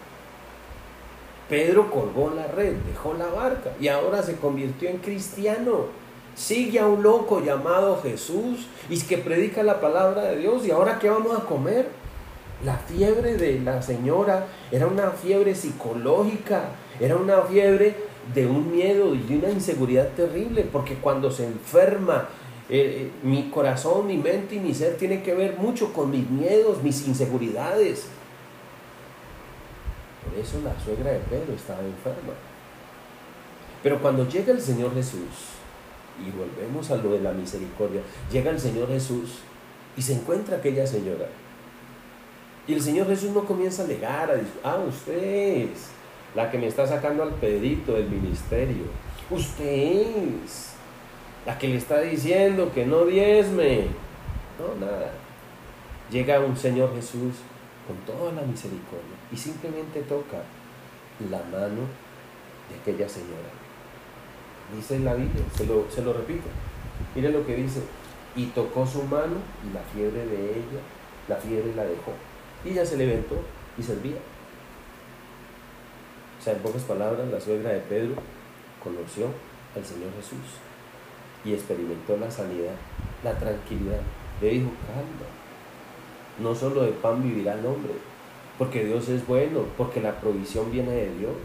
Pedro 1.49 1.91
colgó 1.91 2.31
la 2.31 2.47
red, 2.47 2.75
dejó 2.89 3.15
la 3.15 3.27
barca 3.27 3.73
y 3.81 3.89
ahora 3.89 4.23
se 4.23 4.37
convirtió 4.37 4.89
en 4.89 4.99
cristiano. 4.99 5.87
Sigue 6.35 6.79
a 6.79 6.87
un 6.87 7.03
loco 7.03 7.41
llamado 7.41 8.01
Jesús 8.03 8.67
y 8.89 9.01
que 9.01 9.19
predica 9.19 9.63
la 9.63 9.81
palabra 9.81 10.23
de 10.23 10.37
Dios. 10.37 10.65
¿Y 10.65 10.71
ahora 10.71 10.99
qué 10.99 11.11
vamos 11.11 11.37
a 11.37 11.45
comer? 11.45 11.89
La 12.65 12.77
fiebre 12.77 13.37
de 13.37 13.59
la 13.61 13.83
señora 13.83 14.47
era 14.71 14.87
una 14.87 15.11
fiebre 15.11 15.55
psicológica, 15.55 16.65
era 17.01 17.17
una 17.17 17.43
fiebre 17.43 17.97
de 18.35 18.47
un 18.47 18.71
miedo 18.71 19.15
y 19.15 19.23
de 19.23 19.39
una 19.39 19.51
inseguridad 19.51 20.09
terrible, 20.11 20.69
porque 20.71 20.95
cuando 20.95 21.31
se 21.31 21.47
enferma 21.47 22.29
eh, 22.71 23.11
eh, 23.11 23.11
mi 23.25 23.51
corazón, 23.51 24.07
mi 24.07 24.17
mente 24.17 24.55
y 24.55 24.61
mi 24.61 24.73
ser 24.73 24.97
tiene 24.97 25.25
que 25.25 25.35
ver 25.35 25.59
mucho 25.59 25.93
con 25.93 26.11
mis 26.11 26.29
miedos, 26.31 26.81
mis 26.83 27.07
inseguridades. 27.09 28.07
Por 30.25 30.39
eso 30.39 30.61
la 30.65 30.79
suegra 30.79 31.11
de 31.11 31.19
Pedro 31.19 31.53
estaba 31.55 31.81
enferma. 31.81 32.33
Pero 33.83 34.01
cuando 34.01 34.29
llega 34.29 34.53
el 34.53 34.61
Señor 34.61 34.95
Jesús, 34.95 35.59
y 36.25 36.31
volvemos 36.31 36.91
a 36.93 36.97
lo 36.97 37.11
de 37.13 37.21
la 37.21 37.33
misericordia, 37.33 38.03
llega 38.31 38.51
el 38.51 38.61
Señor 38.61 38.89
Jesús 38.89 39.39
y 39.97 40.03
se 40.03 40.15
encuentra 40.15 40.59
aquella 40.59 40.87
señora. 40.87 41.27
Y 42.69 42.75
el 42.75 42.83
Señor 42.83 43.09
Jesús 43.09 43.31
no 43.31 43.45
comienza 43.45 43.83
a 43.83 43.87
alegar, 43.87 44.31
a 44.31 44.35
decir, 44.35 44.61
ah, 44.63 44.79
usted 44.87 45.65
es 45.65 45.89
la 46.37 46.51
que 46.51 46.59
me 46.59 46.69
está 46.69 46.87
sacando 46.87 47.25
al 47.25 47.31
pedito 47.31 47.95
del 47.95 48.09
ministerio. 48.09 48.85
Usted 49.29 50.37
es 50.45 50.70
la 51.47 51.59
que 51.59 51.69
le 51.69 51.77
está 51.77 52.01
diciendo 52.01 52.71
que 52.75 52.87
no 52.87 53.05
diezme. 53.05 53.87
No, 54.59 54.85
nada. 54.85 55.13
Llega 56.11 56.41
un 56.41 56.57
Señor 56.57 56.95
Jesús 56.95 57.37
con 57.87 57.97
toda 58.07 58.33
la 58.33 58.43
misericordia 58.43 59.17
y 59.33 59.37
simplemente 59.37 60.03
toca 60.03 60.43
la 61.31 61.39
mano 61.39 61.83
de 62.69 62.77
aquella 62.81 63.09
señora. 63.09 63.51
Dice 64.75 64.99
la 65.01 65.15
Biblia, 65.15 65.45
se 65.55 65.67
lo, 65.67 65.87
se 65.91 66.03
lo 66.03 66.13
repito. 66.13 66.49
Mire 67.15 67.31
lo 67.31 67.47
que 67.47 67.57
dice. 67.57 67.81
Y 68.37 68.47
tocó 68.47 68.87
su 68.87 69.03
mano 69.05 69.37
y 69.69 69.75
la 69.75 69.81
fiebre 69.93 70.25
de 70.25 70.51
ella, 70.51 70.81
la 71.27 71.37
fiebre 71.37 71.75
la 71.75 71.85
dejó. 71.85 72.13
Y 72.65 72.71
ella 72.71 72.87
se 72.87 72.97
levantó 72.97 73.41
y 73.77 73.83
servía. 73.83 74.19
O 76.39 76.43
sea, 76.43 76.53
en 76.53 76.61
pocas 76.61 76.83
palabras, 76.83 77.29
la 77.29 77.41
suegra 77.41 77.71
de 77.71 77.81
Pedro 77.81 78.15
conoció 78.83 79.27
al 79.75 79.85
Señor 79.85 80.11
Jesús 80.17 80.61
y 81.45 81.55
experimentó 81.55 82.17
la 82.17 82.31
sanidad, 82.31 82.75
la 83.25 83.37
tranquilidad. 83.39 84.01
Le 84.41 84.51
dijo, 84.51 84.71
calma, 84.87 85.29
no 86.39 86.55
solo 86.55 86.83
de 86.83 86.93
pan 86.93 87.23
vivirá 87.23 87.55
el 87.55 87.67
hombre, 87.67 87.93
porque 88.59 88.85
Dios 88.85 89.09
es 89.09 89.27
bueno, 89.27 89.65
porque 89.77 90.01
la 90.01 90.21
provisión 90.21 90.71
viene 90.71 90.93
de 90.93 91.15
Dios, 91.19 91.37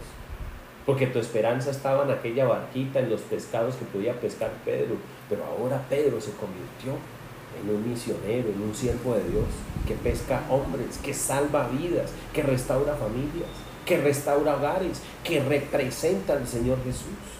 porque 0.84 1.06
tu 1.06 1.18
esperanza 1.18 1.70
estaba 1.70 2.04
en 2.04 2.10
aquella 2.10 2.46
barquita, 2.46 3.00
en 3.00 3.10
los 3.10 3.22
pescados 3.22 3.76
que 3.76 3.84
podía 3.86 4.20
pescar 4.20 4.52
Pedro, 4.64 4.96
pero 5.28 5.44
ahora 5.44 5.84
Pedro 5.88 6.20
se 6.20 6.32
convirtió 6.32 6.92
en 7.60 7.74
un 7.74 7.88
misionero, 7.88 8.48
en 8.48 8.62
un 8.62 8.74
siervo 8.74 9.14
de 9.14 9.24
Dios, 9.24 9.46
que 9.86 9.94
pesca 9.94 10.42
hombres, 10.50 10.98
que 11.02 11.14
salva 11.14 11.68
vidas, 11.68 12.12
que 12.32 12.42
restaura 12.42 12.94
familias, 12.94 13.48
que 13.84 13.98
restaura 13.98 14.56
hogares, 14.56 15.00
que 15.24 15.42
representa 15.42 16.34
al 16.34 16.46
Señor 16.46 16.78
Jesús. 16.84 17.36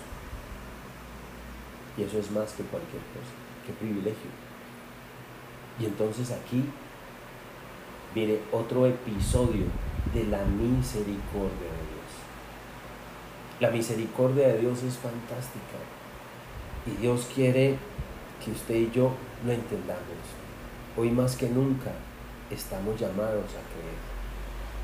Y 1.96 2.02
eso 2.02 2.18
es 2.18 2.30
más 2.30 2.52
que 2.52 2.62
cualquier 2.64 3.02
cosa, 3.02 3.32
qué 3.66 3.72
privilegio. 3.72 4.30
Y 5.78 5.86
entonces 5.86 6.30
aquí 6.30 6.64
viene 8.14 8.38
otro 8.52 8.86
episodio 8.86 9.64
de 10.14 10.24
la 10.24 10.44
misericordia 10.44 11.70
de 11.70 11.84
Dios. 11.92 12.10
La 13.60 13.70
misericordia 13.70 14.48
de 14.48 14.58
Dios 14.58 14.82
es 14.82 14.94
fantástica. 14.96 15.78
Y 16.86 16.90
Dios 17.00 17.28
quiere 17.34 17.76
que 18.44 18.50
usted 18.52 18.74
y 18.74 18.90
yo 18.90 19.12
lo 19.44 19.52
entendamos. 19.52 20.02
Hoy 20.96 21.10
más 21.10 21.36
que 21.36 21.48
nunca 21.48 21.92
estamos 22.50 22.98
llamados 22.98 23.50
a 23.50 23.62
creer, 23.72 24.00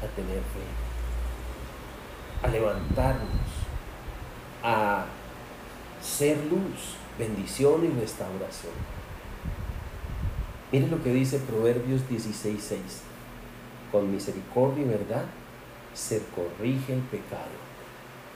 a 0.03 0.07
tener 0.15 0.41
fe, 0.41 0.67
a 2.43 2.49
levantarnos, 2.49 3.29
a 4.63 5.07
ser 6.03 6.37
luz, 6.47 6.97
bendición 7.19 7.85
y 7.85 8.01
restauración. 8.01 8.73
Miren 10.71 10.91
lo 10.91 11.03
que 11.03 11.13
dice 11.13 11.39
Proverbios 11.39 12.03
16:6. 12.09 13.03
Con 13.91 14.11
misericordia 14.11 14.85
y 14.85 14.89
verdad 14.89 15.27
se 15.95 16.23
corrige 16.35 16.95
el 16.95 17.01
pecado. 17.01 17.61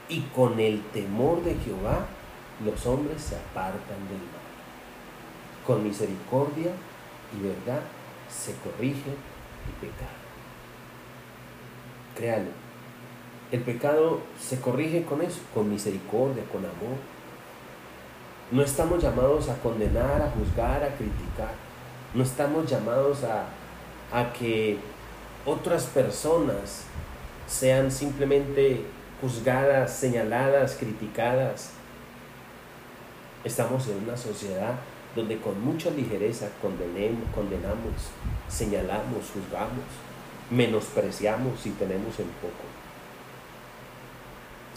Y 0.08 0.20
con 0.34 0.60
el 0.60 0.82
temor 0.92 1.42
de 1.42 1.54
Jehová 1.54 2.06
los 2.64 2.86
hombres 2.86 3.22
se 3.22 3.36
apartan 3.36 4.08
del 4.08 4.18
mal. 4.18 4.46
Con 5.66 5.82
misericordia 5.82 6.72
y 7.36 7.42
verdad 7.42 7.82
se 8.30 8.54
corrige 8.56 9.10
el 9.10 9.72
pecado. 9.80 10.26
Créalo. 12.14 12.50
El 13.52 13.60
pecado 13.60 14.20
se 14.40 14.60
corrige 14.60 15.04
con 15.04 15.22
eso, 15.22 15.40
con 15.54 15.70
misericordia, 15.70 16.44
con 16.50 16.64
amor. 16.64 16.98
No 18.50 18.62
estamos 18.62 19.02
llamados 19.02 19.48
a 19.48 19.56
condenar, 19.56 20.22
a 20.22 20.30
juzgar, 20.30 20.82
a 20.84 20.94
criticar. 20.94 21.52
No 22.14 22.22
estamos 22.22 22.70
llamados 22.70 23.24
a, 23.24 23.46
a 24.12 24.32
que 24.32 24.78
otras 25.44 25.84
personas 25.86 26.84
sean 27.48 27.90
simplemente 27.90 28.84
juzgadas, 29.20 29.92
señaladas, 29.92 30.76
criticadas. 30.78 31.70
Estamos 33.42 33.88
en 33.88 34.04
una 34.04 34.16
sociedad 34.16 34.74
donde 35.16 35.38
con 35.38 35.60
mucha 35.64 35.90
ligereza 35.90 36.48
condenemos, 36.62 37.28
condenamos, 37.34 37.94
señalamos, 38.48 39.30
juzgamos, 39.32 39.86
menospreciamos 40.50 41.66
y 41.66 41.70
tenemos 41.70 42.18
en 42.20 42.28
poco. 42.40 42.64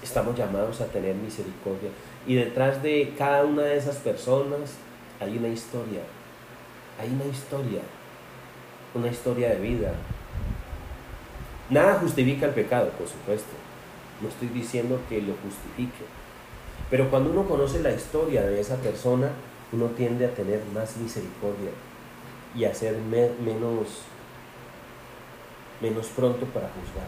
Estamos 0.02 0.36
llamados 0.38 0.80
a 0.82 0.86
tener 0.86 1.14
misericordia. 1.16 1.90
Y 2.30 2.36
detrás 2.36 2.84
de 2.84 3.16
cada 3.18 3.44
una 3.44 3.64
de 3.64 3.76
esas 3.76 3.96
personas 3.96 4.76
hay 5.20 5.36
una 5.36 5.48
historia. 5.48 6.02
Hay 7.02 7.10
una 7.10 7.26
historia. 7.26 7.82
Una 8.94 9.08
historia 9.08 9.50
de 9.50 9.60
vida. 9.60 9.94
Nada 11.72 11.96
justifica 11.96 12.46
el 12.46 12.54
pecado, 12.54 12.92
por 12.92 13.08
supuesto. 13.08 13.50
no 14.22 14.30
estoy 14.30 14.50
diciendo 14.50 15.02
que 15.10 15.24
lo 15.24 15.34
justifique. 15.44 16.06
Pero 16.92 17.10
cuando 17.10 17.32
uno 17.32 17.46
conoce 17.46 17.82
la 17.82 17.94
historia 17.94 18.44
de 18.44 18.62
esa 18.62 18.76
persona, 18.76 19.32
uno 19.72 19.88
tiende 19.88 20.28
a 20.28 20.36
tener 20.36 20.62
más 20.72 20.98
misericordia 20.98 21.72
y 22.56 22.66
a 22.66 22.76
ser 22.76 22.96
menos, 22.98 24.04
menos 25.82 26.08
pronto 26.16 26.46
para 26.46 26.68
juzgar. 26.68 27.08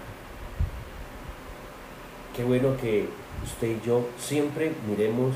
Qué 2.35 2.43
bueno 2.43 2.75
que 2.75 3.07
usted 3.43 3.77
y 3.77 3.85
yo 3.85 4.07
siempre 4.17 4.71
miremos 4.87 5.35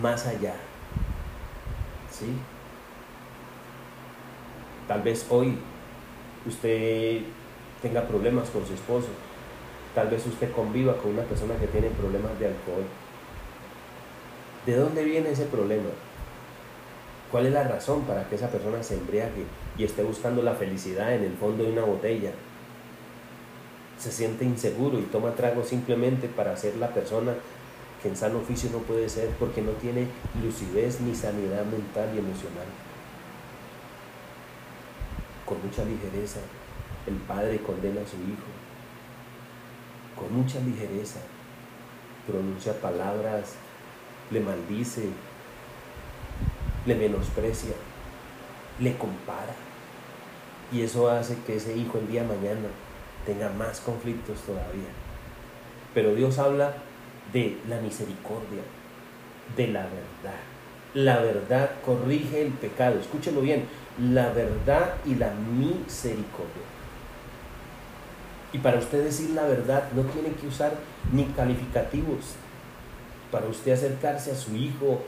más 0.00 0.26
allá. 0.26 0.54
¿Sí? 2.10 2.26
Tal 4.86 5.02
vez 5.02 5.26
hoy 5.30 5.56
usted 6.46 7.20
tenga 7.82 8.06
problemas 8.06 8.50
con 8.50 8.66
su 8.66 8.74
esposo. 8.74 9.08
Tal 9.94 10.08
vez 10.08 10.26
usted 10.26 10.52
conviva 10.52 10.96
con 10.96 11.12
una 11.12 11.22
persona 11.22 11.54
que 11.56 11.66
tiene 11.66 11.88
problemas 11.90 12.38
de 12.38 12.46
alcohol. 12.46 12.84
¿De 14.66 14.76
dónde 14.76 15.04
viene 15.04 15.30
ese 15.30 15.46
problema? 15.46 15.90
¿Cuál 17.30 17.46
es 17.46 17.52
la 17.52 17.64
razón 17.64 18.02
para 18.02 18.28
que 18.28 18.34
esa 18.34 18.50
persona 18.50 18.82
se 18.82 18.94
embriague 18.94 19.44
y 19.78 19.84
esté 19.84 20.02
buscando 20.02 20.42
la 20.42 20.54
felicidad 20.54 21.14
en 21.14 21.24
el 21.24 21.36
fondo 21.36 21.64
de 21.64 21.72
una 21.72 21.82
botella? 21.82 22.32
Se 24.00 24.10
siente 24.10 24.46
inseguro 24.46 24.98
y 24.98 25.02
toma 25.02 25.34
trago 25.34 25.62
simplemente 25.62 26.26
para 26.26 26.56
ser 26.56 26.76
la 26.76 26.88
persona 26.88 27.34
que 28.02 28.08
en 28.08 28.16
sano 28.16 28.38
oficio 28.38 28.70
no 28.72 28.78
puede 28.78 29.10
ser 29.10 29.28
porque 29.38 29.60
no 29.60 29.72
tiene 29.72 30.06
lucidez 30.42 31.02
ni 31.02 31.14
sanidad 31.14 31.66
mental 31.66 32.08
y 32.14 32.18
emocional. 32.18 32.64
Con 35.44 35.62
mucha 35.62 35.84
ligereza, 35.84 36.40
el 37.06 37.16
padre 37.16 37.60
condena 37.60 38.00
a 38.00 38.06
su 38.06 38.16
hijo. 38.16 38.48
Con 40.16 40.34
mucha 40.34 40.60
ligereza, 40.60 41.20
pronuncia 42.26 42.80
palabras, 42.80 43.56
le 44.30 44.40
maldice, 44.40 45.10
le 46.86 46.94
menosprecia, 46.94 47.74
le 48.78 48.96
compara. 48.96 49.54
Y 50.72 50.80
eso 50.80 51.10
hace 51.10 51.36
que 51.46 51.56
ese 51.56 51.76
hijo 51.76 51.98
el 51.98 52.08
día 52.08 52.22
de 52.22 52.28
mañana 52.28 52.68
tenga 53.26 53.48
más 53.50 53.80
conflictos 53.80 54.40
todavía. 54.40 54.88
Pero 55.94 56.14
Dios 56.14 56.38
habla 56.38 56.74
de 57.32 57.58
la 57.68 57.80
misericordia, 57.80 58.62
de 59.56 59.66
la 59.68 59.82
verdad. 59.82 60.40
La 60.94 61.18
verdad 61.20 61.70
corrige 61.84 62.42
el 62.42 62.52
pecado. 62.52 62.98
Escúchelo 62.98 63.40
bien. 63.40 63.64
La 64.00 64.32
verdad 64.32 64.94
y 65.04 65.14
la 65.14 65.30
misericordia. 65.30 66.70
Y 68.52 68.58
para 68.58 68.78
usted 68.78 69.04
decir 69.04 69.30
la 69.30 69.44
verdad 69.44 69.84
no 69.94 70.02
tiene 70.02 70.32
que 70.32 70.46
usar 70.46 70.72
ni 71.12 71.24
calificativos. 71.26 72.34
Para 73.30 73.46
usted 73.46 73.72
acercarse 73.72 74.32
a 74.32 74.36
su 74.36 74.56
hijo 74.56 75.02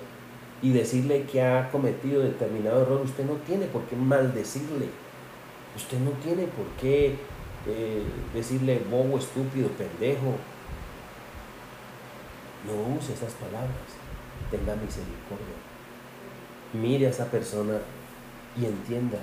y 0.63 0.73
decirle 0.73 1.25
que 1.25 1.43
ha 1.43 1.69
cometido 1.71 2.23
determinado 2.23 2.83
error, 2.83 3.01
usted 3.01 3.25
no 3.25 3.35
tiene 3.47 3.67
por 3.67 3.83
qué 3.87 3.97
maldecirle. 3.97 4.87
Usted 5.75 5.99
no 5.99 6.11
tiene 6.23 6.45
por 6.45 6.67
qué 6.81 7.17
eh, 7.67 8.03
decirle 8.35 8.83
bobo, 8.91 9.19
estúpido, 9.19 9.69
pendejo. 9.71 10.37
No 12.67 12.97
use 12.97 13.13
esas 13.13 13.33
palabras. 13.35 13.71
Tenga 14.51 14.75
misericordia. 14.77 15.57
Mire 16.73 17.07
a 17.07 17.11
esa 17.11 17.27
persona 17.27 17.79
y 18.57 18.67
entienda 18.67 19.19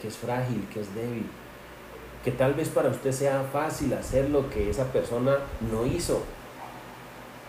que 0.00 0.08
es 0.08 0.16
frágil, 0.16 0.66
que 0.72 0.80
es 0.80 0.94
débil. 0.94 1.26
Que 2.24 2.32
tal 2.32 2.54
vez 2.54 2.68
para 2.68 2.88
usted 2.88 3.12
sea 3.12 3.42
fácil 3.52 3.92
hacer 3.94 4.30
lo 4.30 4.48
que 4.48 4.70
esa 4.70 4.92
persona 4.92 5.38
no 5.70 5.86
hizo. 5.86 6.22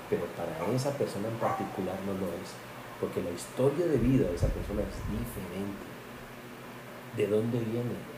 Pero 0.10 0.24
para 0.38 0.76
esa 0.76 0.92
persona 0.92 1.28
en 1.28 1.36
particular 1.36 1.96
no 2.06 2.14
lo 2.14 2.28
es. 2.34 2.52
Porque 3.00 3.22
la 3.22 3.32
historia 3.32 3.86
de 3.88 3.98
vida 3.98 4.28
de 4.28 4.36
esa 4.36 4.48
persona 4.48 4.82
es 4.82 4.96
diferente. 5.12 5.86
¿De 7.18 7.28
dónde 7.28 7.60
viene? 7.60 8.15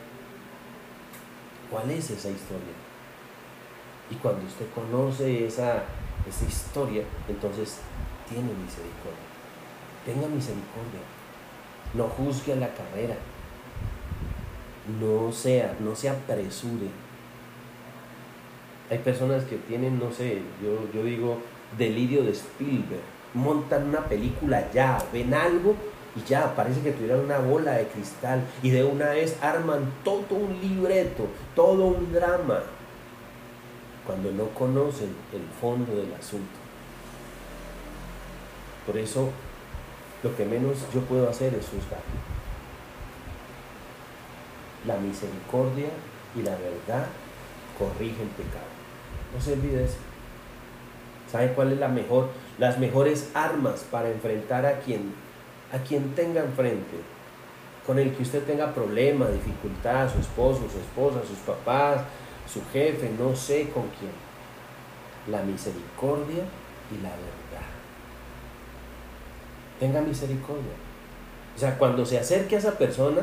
¿Cuál 1.70 1.90
es 1.90 2.10
esa 2.10 2.30
historia? 2.30 2.74
Y 4.10 4.14
cuando 4.16 4.46
usted 4.46 4.66
conoce 4.74 5.46
esa, 5.46 5.84
esa 6.26 6.44
historia, 6.46 7.02
entonces 7.28 7.78
tiene 8.28 8.48
misericordia. 8.52 9.28
Tenga 10.04 10.28
misericordia. 10.28 11.00
No 11.94 12.04
juzgue 12.04 12.54
a 12.54 12.56
la 12.56 12.74
carrera. 12.74 13.16
No 15.00 15.30
sea, 15.32 15.76
no 15.80 15.94
se 15.94 16.08
apresure. 16.08 16.88
Hay 18.90 18.98
personas 18.98 19.44
que 19.44 19.56
tienen, 19.56 19.98
no 19.98 20.10
sé, 20.10 20.40
yo, 20.62 20.90
yo 20.94 21.04
digo, 21.04 21.38
delirio 21.76 22.24
de 22.24 22.32
Spielberg 22.32 23.18
montan 23.34 23.88
una 23.88 24.00
película 24.06 24.70
ya, 24.72 24.98
ven 25.12 25.34
algo 25.34 25.74
y 26.16 26.28
ya, 26.28 26.54
parece 26.54 26.80
que 26.80 26.92
tuvieran 26.92 27.20
una 27.20 27.38
bola 27.38 27.72
de 27.72 27.86
cristal 27.86 28.42
y 28.62 28.70
de 28.70 28.84
una 28.84 29.10
vez 29.10 29.36
arman 29.42 29.92
todo 30.04 30.26
un 30.30 30.60
libreto, 30.60 31.26
todo 31.54 31.86
un 31.86 32.12
drama, 32.12 32.60
cuando 34.06 34.32
no 34.32 34.48
conocen 34.50 35.14
el 35.32 35.42
fondo 35.60 35.94
del 35.94 36.12
asunto. 36.14 36.46
Por 38.86 38.96
eso, 38.96 39.28
lo 40.22 40.34
que 40.34 40.44
menos 40.44 40.78
yo 40.94 41.00
puedo 41.02 41.28
hacer 41.28 41.54
es 41.54 41.66
juzgar. 41.66 42.00
La 44.86 44.96
misericordia 44.96 45.88
y 46.34 46.42
la 46.42 46.52
verdad 46.52 47.06
corrigen 47.78 48.28
pecado. 48.28 48.64
No 49.34 49.40
se 49.42 49.52
olvide 49.52 49.84
eso. 49.84 49.98
¿Sabe 51.30 51.52
cuál 51.52 51.72
es 51.72 51.78
la 51.78 51.88
mejor? 51.88 52.30
las 52.58 52.78
mejores 52.78 53.30
armas 53.34 53.86
para 53.90 54.10
enfrentar 54.10 54.66
a 54.66 54.80
quien, 54.80 55.14
a 55.72 55.78
quien 55.78 56.14
tenga 56.14 56.42
enfrente, 56.42 56.96
con 57.86 57.98
el 57.98 58.14
que 58.14 58.22
usted 58.22 58.42
tenga 58.44 58.74
problema, 58.74 59.26
dificultad, 59.28 60.12
su 60.12 60.18
esposo, 60.20 60.60
su 60.70 60.78
esposa, 60.78 61.26
sus 61.26 61.38
papás, 61.38 62.02
su 62.52 62.60
jefe, 62.72 63.10
no 63.18 63.34
sé 63.36 63.70
con 63.70 63.84
quién. 63.98 64.12
La 65.30 65.42
misericordia 65.42 66.44
y 66.90 67.02
la 67.02 67.10
verdad. 67.10 67.66
Tenga 69.78 70.00
misericordia. 70.00 70.72
O 71.54 71.58
sea, 71.58 71.76
cuando 71.76 72.06
se 72.06 72.18
acerque 72.18 72.56
a 72.56 72.58
esa 72.58 72.78
persona, 72.78 73.22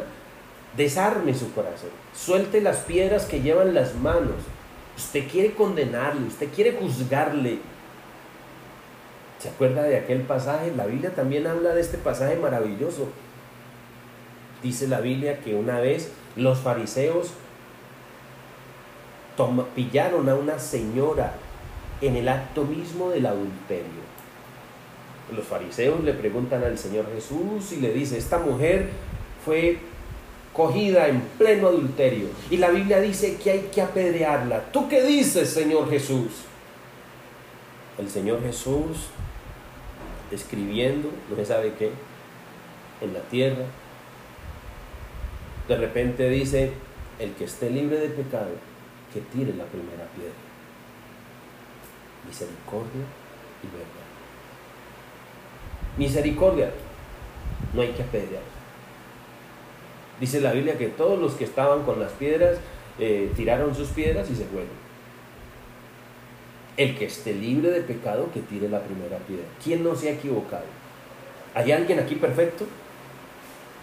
desarme 0.77 1.33
su 1.33 1.53
corazón, 1.53 1.89
suelte 2.13 2.61
las 2.61 2.77
piedras 2.77 3.25
que 3.25 3.41
llevan 3.41 3.73
las 3.73 3.95
manos. 3.95 4.35
Usted 4.97 5.27
quiere 5.29 5.53
condenarle, 5.53 6.27
usted 6.27 6.49
quiere 6.53 6.73
juzgarle, 6.73 7.59
¿Se 9.45 9.51
acuerda 9.51 9.83
de 9.83 9.95
aquel 9.95 10.21
pasaje? 10.21 10.73
La 10.75 10.87
Biblia 10.87 11.13
también 11.13 11.45
habla 11.45 11.75
de 11.75 11.81
este 11.81 11.99
pasaje 11.99 12.35
maravilloso. 12.35 13.09
Dice 14.63 14.87
la 14.87 15.01
Biblia 15.01 15.39
que 15.41 15.53
una 15.53 15.79
vez 15.79 16.09
los 16.35 16.57
fariseos 16.57 17.29
pillaron 19.75 20.27
a 20.29 20.33
una 20.33 20.57
señora 20.57 21.33
en 22.01 22.15
el 22.15 22.27
acto 22.27 22.63
mismo 22.63 23.11
del 23.11 23.27
adulterio. 23.27 24.01
Los 25.31 25.45
fariseos 25.45 26.03
le 26.03 26.13
preguntan 26.13 26.63
al 26.63 26.79
Señor 26.79 27.05
Jesús 27.13 27.71
y 27.71 27.81
le 27.81 27.93
dice, 27.93 28.17
esta 28.17 28.39
mujer 28.39 28.89
fue 29.45 29.77
cogida 30.53 31.07
en 31.07 31.21
pleno 31.37 31.67
adulterio. 31.67 32.29
Y 32.49 32.57
la 32.57 32.71
Biblia 32.71 32.99
dice 32.99 33.35
que 33.35 33.51
hay 33.51 33.69
que 33.71 33.83
apedrearla. 33.83 34.71
¿Tú 34.71 34.89
qué 34.89 35.03
dices, 35.03 35.51
Señor 35.51 35.87
Jesús? 35.87 36.31
El 37.99 38.09
Señor 38.09 38.41
Jesús 38.41 39.11
escribiendo, 40.31 41.09
no 41.29 41.35
se 41.35 41.45
sabe 41.45 41.73
qué, 41.77 41.91
en 43.01 43.13
la 43.13 43.21
tierra. 43.21 43.65
De 45.67 45.77
repente 45.77 46.29
dice, 46.29 46.73
el 47.19 47.31
que 47.33 47.45
esté 47.45 47.69
libre 47.69 47.97
de 47.97 48.09
pecado, 48.09 48.51
que 49.13 49.21
tire 49.21 49.53
la 49.53 49.65
primera 49.65 50.05
piedra. 50.15 50.33
Misericordia 52.27 53.03
y 53.63 53.67
verdad. 53.67 54.05
Misericordia, 55.97 56.71
no 57.73 57.81
hay 57.81 57.89
que 57.89 58.03
apedrear. 58.03 58.43
Dice 60.19 60.41
la 60.41 60.53
Biblia 60.53 60.77
que 60.77 60.87
todos 60.87 61.19
los 61.19 61.33
que 61.33 61.43
estaban 61.43 61.83
con 61.83 61.99
las 61.99 62.11
piedras 62.13 62.57
eh, 62.99 63.31
tiraron 63.35 63.75
sus 63.75 63.89
piedras 63.89 64.29
y 64.29 64.35
se 64.35 64.45
fueron. 64.45 64.84
El 66.77 66.97
que 66.97 67.05
esté 67.05 67.33
libre 67.33 67.71
de 67.71 67.81
pecado, 67.81 68.29
que 68.33 68.41
tire 68.41 68.67
la 68.67 68.81
primera 68.81 69.17
piedra. 69.19 69.45
¿Quién 69.63 69.83
no 69.83 69.95
se 69.95 70.09
ha 70.09 70.13
equivocado? 70.13 70.65
¿Hay 71.53 71.71
alguien 71.71 71.99
aquí 71.99 72.15
perfecto? 72.15 72.65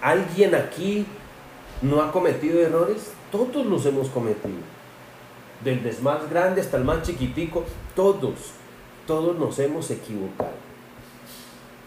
¿Alguien 0.03 0.55
aquí 0.55 1.07
no 1.81 2.03
ha 2.03 2.13
cometido 2.13 2.61
errores? 2.61 3.13
Todos 3.31 3.65
los 3.65 3.87
hemos 3.87 4.09
cometido. 4.09 4.59
Desde 5.65 6.03
más 6.03 6.29
grande 6.29 6.61
hasta 6.61 6.77
el 6.77 6.85
más 6.85 7.03
chiquitico, 7.03 7.65
todos, 7.95 8.35
todos 9.07 9.39
nos 9.39 9.59
hemos 9.59 9.91
equivocado. 9.91 10.63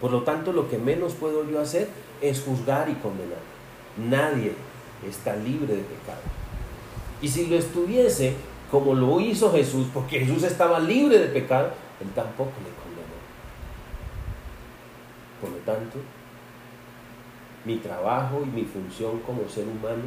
Por 0.00 0.10
lo 0.10 0.22
tanto, 0.22 0.52
lo 0.52 0.68
que 0.68 0.78
menos 0.78 1.14
puedo 1.14 1.48
yo 1.48 1.60
hacer 1.60 1.88
es 2.20 2.42
juzgar 2.42 2.88
y 2.88 2.94
condenar. 2.94 3.38
Nadie 3.96 4.52
está 5.08 5.36
libre 5.36 5.74
de 5.74 5.82
pecado. 5.82 6.20
Y 7.22 7.28
si 7.28 7.46
lo 7.46 7.56
estuviese, 7.56 8.34
como 8.70 8.94
lo 8.94 9.20
hizo 9.20 9.52
Jesús, 9.52 9.86
porque 9.92 10.20
Jesús 10.20 10.42
estaba 10.42 10.78
libre 10.80 11.18
de 11.18 11.28
pecado, 11.28 11.70
Él 12.00 12.08
tampoco 12.14 12.52
le 12.64 12.70
condenó. 12.82 13.16
Por 15.40 15.50
lo 15.50 15.56
tanto, 15.58 15.98
mi 17.64 17.76
trabajo 17.76 18.42
y 18.42 18.46
mi 18.46 18.64
función 18.64 19.20
como 19.20 19.48
ser 19.48 19.64
humano 19.64 20.02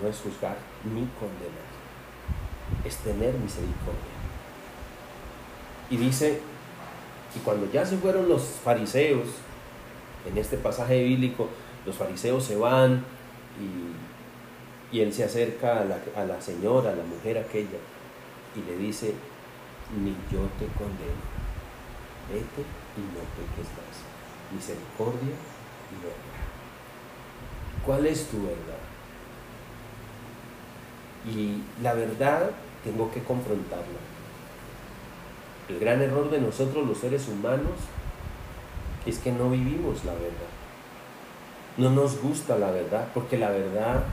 no 0.00 0.08
es 0.08 0.20
juzgar 0.20 0.56
ni 0.84 1.06
condenar, 1.18 1.68
es 2.84 2.96
tener 2.98 3.34
misericordia. 3.34 4.18
Y 5.90 5.96
dice, 5.96 6.40
y 7.34 7.38
cuando 7.40 7.70
ya 7.72 7.84
se 7.84 7.96
fueron 7.96 8.28
los 8.28 8.42
fariseos, 8.42 9.28
en 10.28 10.36
este 10.36 10.56
pasaje 10.56 11.02
bíblico, 11.02 11.48
los 11.86 11.96
fariseos 11.96 12.44
se 12.44 12.56
van 12.56 13.04
y, 13.60 14.07
y 14.90 15.00
él 15.00 15.12
se 15.12 15.24
acerca 15.24 15.80
a 15.80 15.84
la, 15.84 15.98
a 16.16 16.24
la 16.24 16.40
señora, 16.40 16.90
a 16.90 16.96
la 16.96 17.04
mujer 17.04 17.38
aquella, 17.38 17.78
y 18.56 18.70
le 18.70 18.76
dice, 18.76 19.14
ni 20.02 20.10
yo 20.30 20.40
te 20.58 20.66
condeno, 20.76 21.22
vete 22.30 22.62
y 22.96 23.00
no 23.00 23.22
peques 23.36 23.70
más, 23.76 24.52
misericordia 24.52 25.34
y 25.90 26.02
verdad. 26.02 26.38
¿Cuál 27.84 28.06
es 28.06 28.26
tu 28.26 28.38
verdad? 28.42 28.78
Y 31.26 31.62
la 31.82 31.94
verdad 31.94 32.50
tengo 32.84 33.10
que 33.10 33.22
confrontarla. 33.22 33.98
El 35.68 35.78
gran 35.78 36.00
error 36.00 36.30
de 36.30 36.40
nosotros 36.40 36.86
los 36.86 36.98
seres 36.98 37.28
humanos 37.28 37.76
es 39.04 39.18
que 39.18 39.32
no 39.32 39.50
vivimos 39.50 40.04
la 40.04 40.12
verdad. 40.12 40.52
No 41.76 41.90
nos 41.90 42.20
gusta 42.20 42.58
la 42.58 42.70
verdad, 42.70 43.08
porque 43.14 43.38
la 43.38 43.50
verdad, 43.50 44.04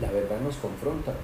la 0.00 0.10
verdad 0.10 0.40
nos 0.40 0.56
confronta. 0.56 1.14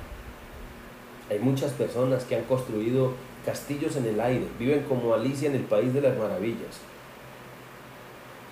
Hay 1.31 1.39
muchas 1.39 1.73
personas 1.73 2.25
que 2.25 2.37
han 2.37 2.45
construido 2.45 3.15
castillos 3.45 3.97
en 3.97 4.07
el 4.07 4.21
aire, 4.21 4.47
viven 4.59 4.83
como 4.85 5.15
Alicia 5.15 5.49
en 5.49 5.57
el 5.57 5.63
país 5.63 5.95
de 5.95 6.01
las 6.01 6.17
maravillas, 6.17 6.79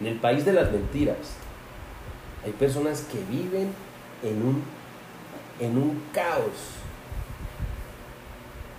en 0.01 0.07
el 0.07 0.16
país 0.16 0.45
de 0.45 0.53
las 0.53 0.71
mentiras. 0.73 1.16
Hay 2.45 2.53
personas 2.53 3.03
que 3.03 3.19
viven 3.31 3.73
en 4.23 4.43
un, 4.43 4.62
en 5.61 5.77
un 5.77 6.03
caos 6.12 6.79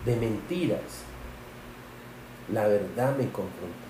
de 0.05 0.15
mentiras, 0.15 1.03
la 2.51 2.67
verdad 2.67 3.15
me 3.17 3.25
confronta. 3.25 3.89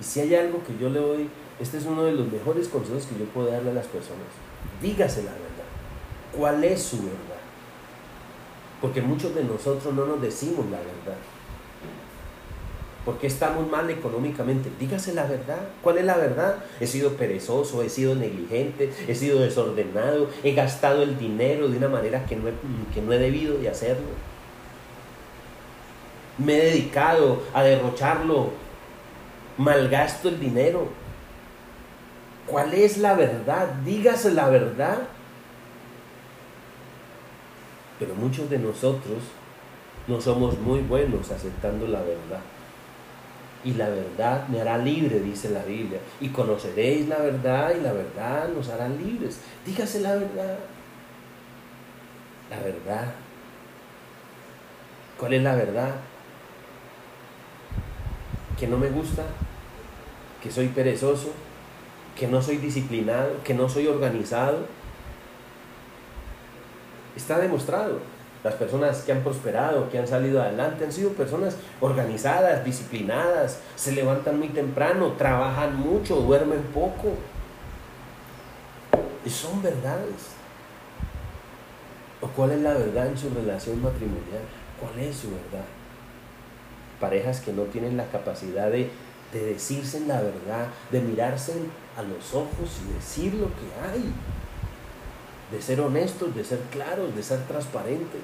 Y 0.00 0.04
si 0.04 0.20
hay 0.20 0.34
algo 0.34 0.62
que 0.64 0.76
yo 0.78 0.90
le 0.90 1.00
doy, 1.00 1.28
este 1.60 1.78
es 1.78 1.86
uno 1.86 2.04
de 2.04 2.12
los 2.12 2.30
mejores 2.30 2.68
consejos 2.68 3.06
que 3.06 3.18
yo 3.18 3.24
puedo 3.26 3.50
darle 3.50 3.70
a 3.70 3.74
las 3.74 3.86
personas. 3.86 4.26
Dígase 4.80 5.22
la 5.22 5.32
verdad. 5.32 5.51
¿Cuál 6.36 6.64
es 6.64 6.82
su 6.82 6.96
verdad? 6.98 7.18
Porque 8.80 9.00
muchos 9.00 9.34
de 9.34 9.44
nosotros 9.44 9.92
no 9.94 10.06
nos 10.06 10.20
decimos 10.20 10.64
la 10.70 10.78
verdad. 10.78 11.18
Porque 13.04 13.26
estamos 13.26 13.68
mal 13.68 13.90
económicamente? 13.90 14.70
Dígase 14.78 15.12
la 15.12 15.26
verdad. 15.26 15.58
¿Cuál 15.82 15.98
es 15.98 16.04
la 16.04 16.16
verdad? 16.16 16.64
He 16.80 16.86
sido 16.86 17.14
perezoso, 17.14 17.82
he 17.82 17.88
sido 17.88 18.14
negligente, 18.14 18.92
he 19.08 19.14
sido 19.14 19.40
desordenado, 19.40 20.28
he 20.44 20.52
gastado 20.52 21.02
el 21.02 21.18
dinero 21.18 21.68
de 21.68 21.78
una 21.78 21.88
manera 21.88 22.24
que 22.26 22.36
no 22.36 22.48
he, 22.48 22.52
que 22.94 23.02
no 23.02 23.12
he 23.12 23.18
debido 23.18 23.58
de 23.58 23.68
hacerlo 23.68 24.06
me 26.38 26.56
he 26.56 26.64
dedicado 26.64 27.42
a 27.52 27.62
derrocharlo, 27.62 28.50
malgasto 29.58 30.28
el 30.28 30.40
dinero. 30.40 30.88
¿Cuál 32.46 32.74
es 32.74 32.98
la 32.98 33.14
verdad? 33.14 33.68
Dígase 33.84 34.32
la 34.32 34.48
verdad. 34.48 34.98
Pero 38.02 38.16
muchos 38.16 38.50
de 38.50 38.58
nosotros 38.58 39.18
no 40.08 40.20
somos 40.20 40.58
muy 40.58 40.80
buenos 40.80 41.30
aceptando 41.30 41.86
la 41.86 42.00
verdad. 42.00 42.40
Y 43.64 43.74
la 43.74 43.88
verdad 43.88 44.48
me 44.48 44.60
hará 44.60 44.76
libre, 44.76 45.20
dice 45.20 45.50
la 45.50 45.62
Biblia. 45.62 46.00
Y 46.20 46.30
conoceréis 46.30 47.06
la 47.06 47.18
verdad 47.18 47.72
y 47.78 47.80
la 47.80 47.92
verdad 47.92 48.48
nos 48.48 48.68
hará 48.70 48.88
libres. 48.88 49.38
Dígase 49.64 50.00
la 50.00 50.14
verdad. 50.14 50.58
La 52.50 52.58
verdad. 52.58 53.14
¿Cuál 55.16 55.34
es 55.34 55.42
la 55.42 55.54
verdad? 55.54 55.94
que 58.62 58.68
no 58.68 58.78
me 58.78 58.90
gusta, 58.90 59.24
que 60.40 60.48
soy 60.48 60.68
perezoso, 60.68 61.32
que 62.16 62.28
no 62.28 62.40
soy 62.40 62.58
disciplinado, 62.58 63.42
que 63.42 63.54
no 63.54 63.68
soy 63.68 63.88
organizado. 63.88 64.66
Está 67.16 67.38
demostrado. 67.38 67.98
Las 68.44 68.54
personas 68.54 69.02
que 69.02 69.12
han 69.12 69.22
prosperado, 69.22 69.88
que 69.88 69.98
han 69.98 70.08
salido 70.08 70.42
adelante, 70.42 70.84
han 70.84 70.92
sido 70.92 71.10
personas 71.10 71.56
organizadas, 71.80 72.64
disciplinadas, 72.64 73.60
se 73.76 73.92
levantan 73.92 74.38
muy 74.38 74.48
temprano, 74.48 75.12
trabajan 75.12 75.76
mucho, 75.76 76.16
duermen 76.16 76.62
poco. 76.74 77.14
Y 79.24 79.30
son 79.30 79.62
verdades. 79.62 80.32
¿O 82.20 82.26
cuál 82.28 82.52
es 82.52 82.60
la 82.60 82.74
verdad 82.74 83.06
en 83.06 83.16
su 83.16 83.30
relación 83.30 83.80
matrimonial? 83.80 84.42
¿Cuál 84.80 84.98
es 84.98 85.16
su 85.16 85.30
verdad? 85.30 85.64
parejas 87.02 87.40
que 87.40 87.52
no 87.52 87.64
tienen 87.64 87.96
la 87.96 88.06
capacidad 88.06 88.70
de, 88.70 88.88
decirse 89.32 89.98
la 90.06 90.20
verdad, 90.20 90.68
de 90.92 91.00
mirarse 91.00 91.54
a 91.96 92.02
los 92.02 92.32
ojos 92.32 92.78
y 92.84 92.94
decir 92.94 93.34
lo 93.34 93.46
que 93.46 93.66
hay, 93.82 94.04
de 95.52 95.60
ser 95.60 95.80
honestos, 95.80 96.34
de 96.34 96.44
ser 96.44 96.58
claros, 96.70 97.14
de 97.14 97.22
ser 97.22 97.40
transparentes. 97.46 98.22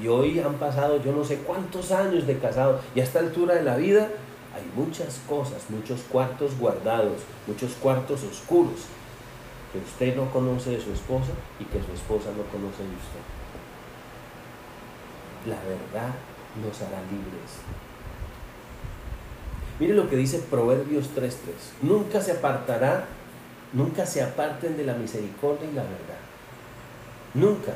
Y 0.00 0.08
hoy 0.08 0.38
han 0.40 0.54
pasado 0.54 1.02
yo 1.02 1.12
no 1.12 1.24
sé 1.24 1.38
cuántos 1.38 1.90
años 1.90 2.26
de 2.26 2.38
casado 2.38 2.80
y 2.94 3.00
a 3.00 3.04
esta 3.04 3.20
altura 3.20 3.54
de 3.54 3.62
la 3.62 3.76
vida 3.76 4.10
hay 4.54 4.70
muchas 4.74 5.20
cosas, 5.28 5.70
muchos 5.70 6.02
cuartos 6.02 6.58
guardados, 6.58 7.22
muchos 7.46 7.72
cuartos 7.74 8.22
oscuros 8.22 8.86
que 9.72 9.78
usted 9.78 10.16
no 10.16 10.30
conoce 10.30 10.70
de 10.70 10.80
su 10.80 10.92
esposa 10.92 11.32
y 11.58 11.64
que 11.64 11.82
su 11.82 11.92
esposa 11.92 12.30
no 12.36 12.44
conoce 12.52 12.82
de 12.82 12.88
usted. 12.88 13.24
La 15.46 15.56
verdad 15.62 16.14
nos 16.62 16.80
hará 16.82 17.00
libres. 17.10 17.60
Mire 19.78 19.94
lo 19.94 20.08
que 20.08 20.16
dice 20.16 20.38
Proverbios 20.38 21.10
3.3. 21.14 21.32
Nunca 21.82 22.20
se 22.22 22.32
apartará, 22.32 23.06
nunca 23.76 24.06
se 24.06 24.22
aparten 24.22 24.76
de 24.76 24.84
la 24.84 24.94
misericordia 24.94 25.68
y 25.70 25.74
la 25.74 25.82
verdad. 25.82 26.18
Nunca. 27.34 27.74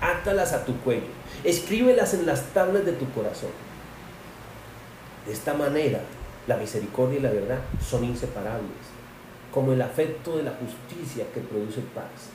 Átalas 0.00 0.52
a 0.52 0.64
tu 0.64 0.76
cuello. 0.78 1.08
Escríbelas 1.42 2.14
en 2.14 2.26
las 2.26 2.42
tablas 2.54 2.86
de 2.86 2.92
tu 2.92 3.10
corazón. 3.10 3.50
De 5.26 5.32
esta 5.32 5.54
manera, 5.54 6.00
la 6.46 6.56
misericordia 6.56 7.18
y 7.18 7.22
la 7.22 7.32
verdad 7.32 7.58
son 7.84 8.04
inseparables. 8.04 8.86
Como 9.52 9.72
el 9.72 9.82
afecto 9.82 10.36
de 10.36 10.44
la 10.44 10.52
justicia 10.52 11.24
que 11.34 11.40
produce 11.40 11.80
paz. 11.80 12.30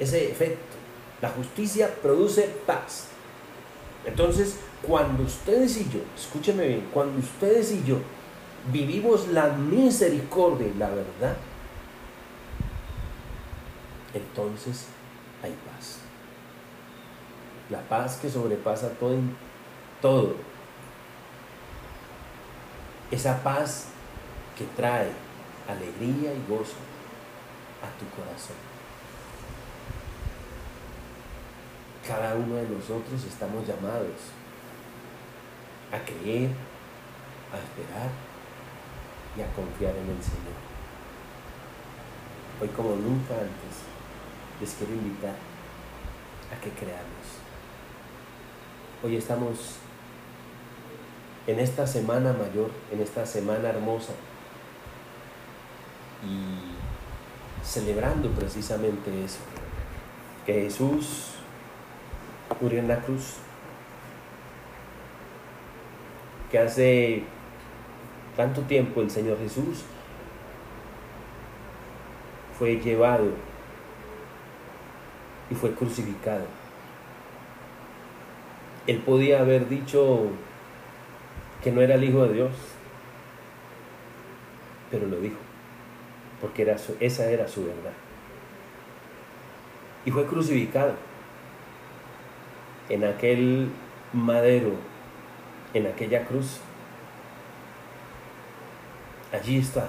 Ese 0.00 0.28
efecto, 0.28 0.74
la 1.22 1.28
justicia 1.28 1.88
produce 2.02 2.50
paz. 2.66 3.06
Entonces, 4.04 4.56
cuando 4.82 5.22
ustedes 5.22 5.76
y 5.76 5.84
yo, 5.84 6.00
escúcheme 6.16 6.66
bien, 6.66 6.88
cuando 6.92 7.20
ustedes 7.20 7.70
y 7.70 7.84
yo 7.84 7.98
vivimos 8.72 9.28
la 9.28 9.48
misericordia 9.48 10.68
y 10.68 10.74
la 10.74 10.88
verdad, 10.88 11.36
entonces 14.12 14.86
hay 15.42 15.52
paz. 15.52 15.98
La 17.70 17.80
paz 17.80 18.18
que 18.20 18.28
sobrepasa 18.30 18.90
todo, 18.90 19.16
todo. 20.00 20.34
Esa 23.10 23.42
paz 23.42 23.88
que 24.56 24.64
trae 24.76 25.10
alegría 25.68 26.32
y 26.34 26.44
gozo 26.48 26.76
a 27.82 27.98
tu 27.98 28.06
corazón. 28.16 28.74
cada 32.06 32.34
uno 32.34 32.56
de 32.56 32.68
nosotros 32.68 33.24
estamos 33.26 33.66
llamados 33.66 34.28
a 35.90 35.98
creer, 36.04 36.50
a 37.52 37.56
esperar 37.56 38.10
y 39.36 39.42
a 39.42 39.46
confiar 39.52 39.94
en 39.96 40.10
el 40.10 40.22
Señor. 40.22 40.54
Hoy 42.60 42.68
como 42.68 42.90
nunca 42.90 43.34
antes 43.34 43.82
les 44.60 44.72
quiero 44.74 44.94
invitar 44.94 45.34
a 46.52 46.60
que 46.60 46.70
creamos. 46.70 47.42
Hoy 49.02 49.16
estamos 49.16 49.76
en 51.46 51.58
esta 51.58 51.86
semana 51.86 52.32
mayor, 52.32 52.70
en 52.92 53.00
esta 53.00 53.26
semana 53.26 53.68
hermosa 53.68 54.12
y 56.24 57.64
celebrando 57.64 58.30
precisamente 58.30 59.24
eso, 59.24 59.40
que 60.46 60.54
Jesús 60.54 61.32
murió 62.60 62.78
en 62.78 62.88
la 62.88 63.00
cruz, 63.00 63.34
que 66.50 66.58
hace 66.58 67.24
tanto 68.36 68.62
tiempo 68.62 69.00
el 69.00 69.10
Señor 69.10 69.38
Jesús 69.38 69.84
fue 72.58 72.76
llevado 72.76 73.30
y 75.50 75.54
fue 75.54 75.72
crucificado 75.74 76.46
Él 78.86 78.98
podía 78.98 79.40
haber 79.40 79.68
dicho 79.68 80.26
que 81.62 81.72
no 81.72 81.80
era 81.80 81.94
el 81.94 82.04
Hijo 82.04 82.26
de 82.26 82.34
Dios, 82.34 82.52
pero 84.90 85.06
lo 85.06 85.18
dijo, 85.20 85.38
porque 86.40 86.62
era 86.62 86.76
esa 87.00 87.30
era 87.30 87.48
su 87.48 87.64
verdad. 87.64 87.94
Y 90.04 90.10
fue 90.10 90.26
crucificado 90.26 90.92
en 92.90 93.04
aquel 93.04 93.70
madero, 94.12 94.72
en 95.72 95.86
aquella 95.86 96.26
cruz. 96.26 96.60
Allí 99.34 99.58
está. 99.58 99.88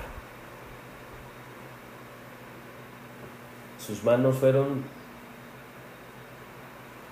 Sus 3.77 4.03
manos 4.03 4.37
fueron 4.37 4.83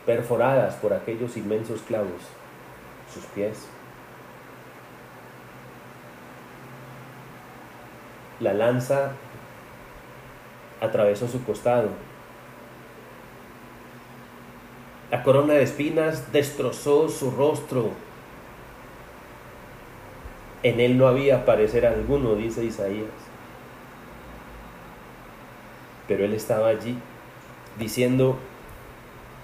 perforadas 0.07 0.73
por 0.75 0.93
aquellos 0.93 1.37
inmensos 1.37 1.81
clavos, 1.81 2.23
sus 3.13 3.23
pies. 3.25 3.67
La 8.39 8.53
lanza 8.53 9.11
atravesó 10.81 11.27
su 11.27 11.43
costado. 11.43 11.89
La 15.11 15.21
corona 15.21 15.53
de 15.53 15.61
espinas 15.61 16.31
destrozó 16.31 17.09
su 17.09 17.29
rostro. 17.29 17.91
En 20.63 20.79
él 20.79 20.97
no 20.97 21.07
había 21.07 21.45
parecer 21.45 21.85
alguno, 21.85 22.35
dice 22.35 22.63
Isaías. 22.63 23.07
Pero 26.07 26.23
él 26.25 26.33
estaba 26.33 26.69
allí 26.69 26.97
diciendo, 27.77 28.37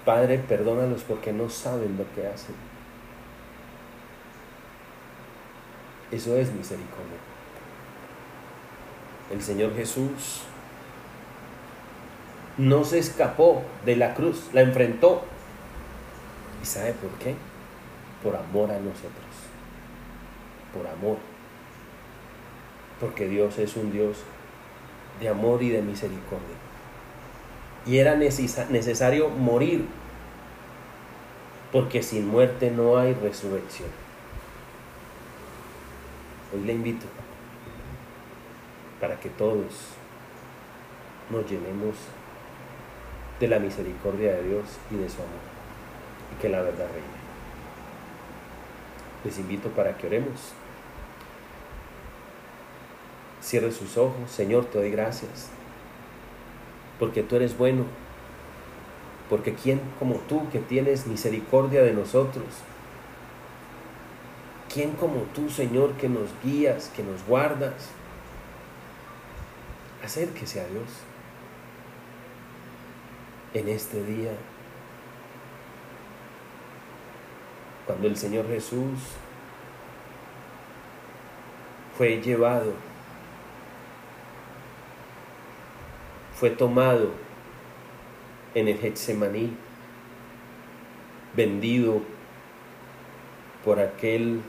Padre, 0.04 0.38
perdónalos 0.38 1.02
porque 1.02 1.32
no 1.32 1.50
saben 1.50 1.96
lo 1.98 2.04
que 2.14 2.26
hacen. 2.26 2.54
Eso 6.10 6.36
es 6.36 6.50
misericordia. 6.52 7.18
El 9.30 9.42
Señor 9.42 9.74
Jesús 9.76 10.42
no 12.58 12.84
se 12.84 12.98
escapó 12.98 13.62
de 13.84 13.96
la 13.96 14.14
cruz, 14.14 14.48
la 14.52 14.62
enfrentó. 14.62 15.22
¿Y 16.62 16.66
sabe 16.66 16.92
por 16.94 17.10
qué? 17.12 17.34
Por 18.22 18.36
amor 18.36 18.70
a 18.70 18.78
nosotros. 18.78 19.49
Por 20.74 20.86
amor. 20.86 21.18
Porque 23.00 23.26
Dios 23.26 23.58
es 23.58 23.76
un 23.76 23.92
Dios 23.92 24.18
de 25.20 25.28
amor 25.28 25.62
y 25.62 25.70
de 25.70 25.82
misericordia. 25.82 26.56
Y 27.86 27.98
era 27.98 28.14
necesario 28.14 29.30
morir, 29.30 29.86
porque 31.72 32.02
sin 32.02 32.28
muerte 32.28 32.70
no 32.70 32.98
hay 32.98 33.14
resurrección. 33.14 33.88
Hoy 36.52 36.64
le 36.64 36.74
invito 36.74 37.06
para 39.00 39.18
que 39.18 39.30
todos 39.30 39.64
nos 41.30 41.50
llenemos 41.50 41.96
de 43.38 43.48
la 43.48 43.58
misericordia 43.58 44.34
de 44.34 44.42
Dios 44.42 44.64
y 44.90 44.96
de 44.96 45.08
su 45.08 45.16
amor, 45.16 45.30
y 46.36 46.42
que 46.42 46.48
la 46.50 46.60
verdad 46.60 46.86
reine. 46.92 47.20
Les 49.24 49.38
invito 49.38 49.70
para 49.70 49.96
que 49.96 50.06
oremos. 50.06 50.52
Cierre 53.40 53.72
sus 53.72 53.96
ojos. 53.96 54.30
Señor, 54.30 54.66
te 54.66 54.78
doy 54.78 54.90
gracias. 54.90 55.48
Porque 56.98 57.22
tú 57.22 57.36
eres 57.36 57.56
bueno. 57.56 57.84
Porque 59.28 59.54
¿quién 59.54 59.80
como 59.98 60.16
tú 60.28 60.48
que 60.50 60.58
tienes 60.58 61.06
misericordia 61.06 61.82
de 61.82 61.92
nosotros? 61.92 62.46
¿Quién 64.72 64.92
como 64.92 65.22
tú, 65.34 65.48
Señor, 65.50 65.92
que 65.94 66.08
nos 66.08 66.28
guías, 66.44 66.90
que 66.94 67.02
nos 67.02 67.24
guardas? 67.26 67.90
Acérquese 70.04 70.60
a 70.60 70.66
Dios 70.66 70.88
en 73.54 73.68
este 73.68 74.04
día. 74.04 74.32
Cuando 77.86 78.06
el 78.06 78.16
Señor 78.16 78.46
Jesús 78.46 78.98
fue 81.96 82.20
llevado 82.20 82.72
fue 86.40 86.48
tomado 86.48 87.10
en 88.54 88.66
el 88.66 88.78
Getsemaní, 88.78 89.54
vendido 91.36 92.00
por 93.62 93.78
aquel 93.78 94.40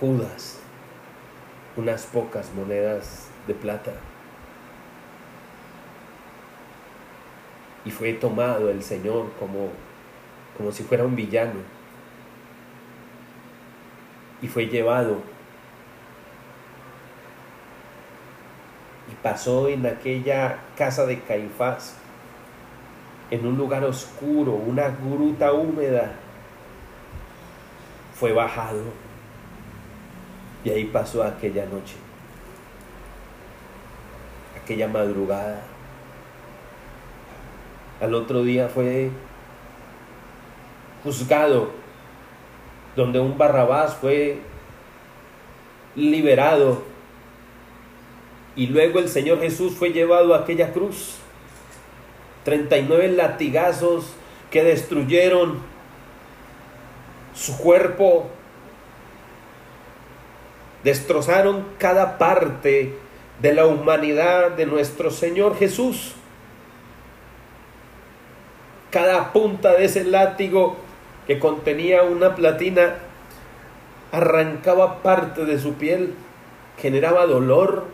Judas, 0.00 0.60
unas 1.76 2.06
pocas 2.06 2.50
monedas 2.54 3.28
de 3.46 3.52
plata. 3.52 3.92
Y 7.84 7.90
fue 7.90 8.14
tomado 8.14 8.70
el 8.70 8.82
Señor 8.82 9.30
como, 9.38 9.68
como 10.56 10.72
si 10.72 10.84
fuera 10.84 11.04
un 11.04 11.16
villano. 11.16 11.60
Y 14.40 14.48
fue 14.48 14.68
llevado 14.68 15.20
pasó 19.22 19.68
en 19.68 19.86
aquella 19.86 20.58
casa 20.76 21.06
de 21.06 21.20
Caifás, 21.20 21.96
en 23.30 23.46
un 23.46 23.56
lugar 23.56 23.84
oscuro, 23.84 24.52
una 24.52 24.88
gruta 24.88 25.52
húmeda, 25.52 26.12
fue 28.14 28.32
bajado 28.32 28.82
y 30.64 30.70
ahí 30.70 30.84
pasó 30.84 31.22
aquella 31.22 31.64
noche, 31.66 31.94
aquella 34.62 34.88
madrugada. 34.88 35.62
Al 38.00 38.14
otro 38.14 38.42
día 38.42 38.68
fue 38.68 39.10
juzgado, 41.02 41.70
donde 42.96 43.20
un 43.20 43.38
Barrabás 43.38 43.94
fue 43.94 44.40
liberado 45.96 46.89
y 48.56 48.66
luego 48.66 48.98
el 48.98 49.08
Señor 49.08 49.40
Jesús 49.40 49.74
fue 49.74 49.90
llevado 49.90 50.34
a 50.34 50.40
aquella 50.40 50.72
cruz. 50.72 51.16
39 52.44 53.08
latigazos 53.12 54.12
que 54.50 54.64
destruyeron 54.64 55.58
su 57.34 57.56
cuerpo, 57.58 58.28
destrozaron 60.82 61.64
cada 61.78 62.18
parte 62.18 62.94
de 63.40 63.54
la 63.54 63.66
humanidad 63.66 64.50
de 64.52 64.66
nuestro 64.66 65.10
Señor 65.10 65.56
Jesús. 65.56 66.14
Cada 68.90 69.32
punta 69.32 69.74
de 69.74 69.84
ese 69.84 70.04
látigo 70.04 70.76
que 71.26 71.38
contenía 71.38 72.02
una 72.02 72.34
platina 72.34 72.96
arrancaba 74.10 75.02
parte 75.02 75.44
de 75.44 75.58
su 75.60 75.74
piel, 75.74 76.14
generaba 76.78 77.26
dolor, 77.26 77.84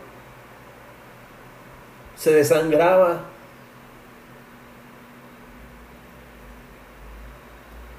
se 2.17 2.31
desangraba, 2.33 3.21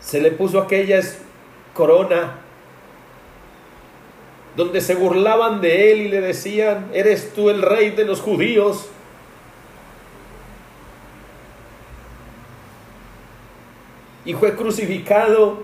se 0.00 0.20
le 0.20 0.30
puso 0.32 0.60
aquella 0.60 1.00
corona 1.74 2.38
donde 4.56 4.80
se 4.80 4.94
burlaban 4.96 5.60
de 5.60 5.92
él 5.92 6.00
y 6.00 6.08
le 6.08 6.20
decían, 6.20 6.90
eres 6.92 7.32
tú 7.34 7.48
el 7.50 7.62
rey 7.62 7.90
de 7.90 8.04
los 8.04 8.20
judíos. 8.20 8.88
Y 14.24 14.34
fue 14.34 14.56
crucificado 14.56 15.62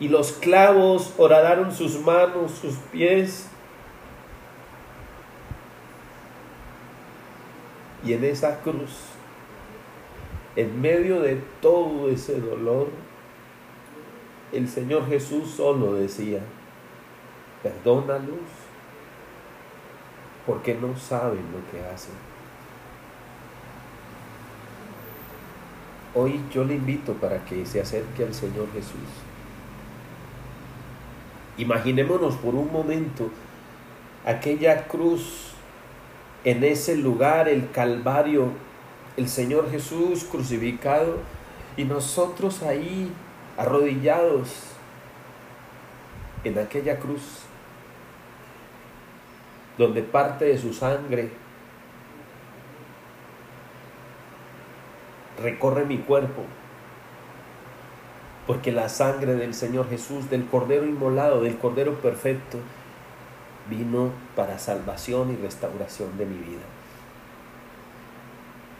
y 0.00 0.08
los 0.08 0.32
clavos 0.32 1.12
horadaron 1.18 1.72
sus 1.72 2.00
manos, 2.00 2.52
sus 2.60 2.74
pies. 2.90 3.49
Y 8.10 8.14
en 8.14 8.24
esa 8.24 8.60
cruz, 8.60 8.90
en 10.56 10.80
medio 10.80 11.20
de 11.20 11.36
todo 11.62 12.10
ese 12.10 12.40
dolor, 12.40 12.88
el 14.50 14.68
Señor 14.68 15.06
Jesús 15.06 15.48
solo 15.48 15.94
decía, 15.94 16.40
perdónalos 17.62 18.34
porque 20.44 20.74
no 20.74 20.96
saben 20.96 21.44
lo 21.52 21.70
que 21.70 21.86
hacen. 21.86 22.14
Hoy 26.12 26.40
yo 26.52 26.64
le 26.64 26.74
invito 26.74 27.12
para 27.12 27.44
que 27.44 27.64
se 27.64 27.80
acerque 27.80 28.24
al 28.24 28.34
Señor 28.34 28.72
Jesús. 28.72 29.08
Imaginémonos 31.58 32.34
por 32.38 32.56
un 32.56 32.72
momento 32.72 33.30
aquella 34.26 34.88
cruz 34.88 35.49
en 36.44 36.64
ese 36.64 36.96
lugar, 36.96 37.48
el 37.48 37.70
Calvario, 37.70 38.52
el 39.16 39.28
Señor 39.28 39.70
Jesús 39.70 40.24
crucificado, 40.24 41.18
y 41.76 41.84
nosotros 41.84 42.62
ahí 42.62 43.12
arrodillados 43.56 44.64
en 46.44 46.58
aquella 46.58 46.98
cruz, 46.98 47.22
donde 49.76 50.02
parte 50.02 50.46
de 50.46 50.58
su 50.58 50.72
sangre 50.72 51.30
recorre 55.42 55.84
mi 55.84 55.98
cuerpo, 55.98 56.42
porque 58.46 58.72
la 58.72 58.88
sangre 58.88 59.34
del 59.34 59.54
Señor 59.54 59.88
Jesús, 59.88 60.28
del 60.28 60.46
Cordero 60.46 60.86
inmolado, 60.86 61.42
del 61.42 61.56
Cordero 61.56 61.94
perfecto, 61.94 62.58
vino 63.68 64.10
para 64.34 64.58
salvación 64.58 65.32
y 65.32 65.36
restauración 65.36 66.16
de 66.16 66.26
mi 66.26 66.38
vida. 66.38 66.62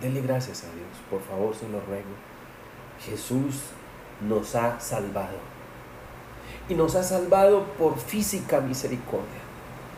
Denle 0.01 0.22
gracias 0.22 0.64
a 0.64 0.74
Dios, 0.74 0.89
por 1.11 1.20
favor, 1.20 1.55
se 1.55 1.68
lo 1.68 1.81
ruego. 1.81 2.09
Jesús 3.05 3.61
nos 4.26 4.55
ha 4.55 4.81
salvado. 4.81 5.37
Y 6.68 6.74
nos 6.74 6.95
ha 6.95 7.03
salvado 7.03 7.64
por 7.78 7.99
física 7.99 8.61
misericordia, 8.61 9.41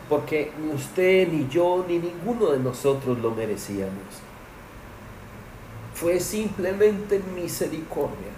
porque 0.09 0.51
ni 0.59 0.73
usted, 0.73 1.27
ni 1.27 1.47
yo, 1.47 1.85
ni 1.87 1.99
ninguno 1.99 2.47
de 2.47 2.59
nosotros 2.59 3.19
lo 3.19 3.31
merecíamos. 3.31 4.21
Fue 5.93 6.19
simplemente 6.19 7.21
misericordia. 7.35 8.33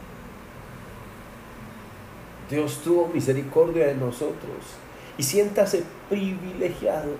Dios 2.49 2.81
tuvo 2.83 3.07
misericordia 3.07 3.87
de 3.87 3.95
nosotros 3.95 4.84
y 5.17 5.23
siéntase 5.23 5.83
privilegiado. 6.09 7.11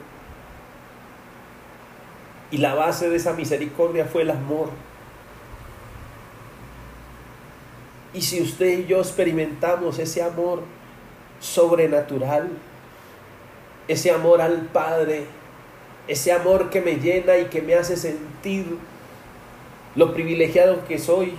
Y 2.52 2.58
la 2.58 2.76
base 2.76 3.10
de 3.10 3.16
esa 3.16 3.34
misericordia 3.34 4.06
fue 4.06 4.22
el 4.22 4.32
amor. 4.32 4.70
Y 8.14 8.22
si 8.22 8.41
usted 8.41 8.80
y 8.80 8.86
yo 8.86 9.00
experimentamos 9.00 10.00
ese 10.00 10.22
amor 10.22 10.62
sobrenatural, 11.39 12.50
ese 13.88 14.12
amor 14.12 14.41
al 14.41 14.62
Padre, 14.68 15.26
ese 16.08 16.32
amor 16.32 16.70
que 16.70 16.82
me 16.82 16.96
llena 16.96 17.38
y 17.38 17.46
que 17.46 17.62
me 17.62 17.76
hace 17.76 17.98
sentir 17.98 18.78
lo 19.96 20.14
privilegiado 20.14 20.86
que 20.88 21.00
soy, 21.00 21.34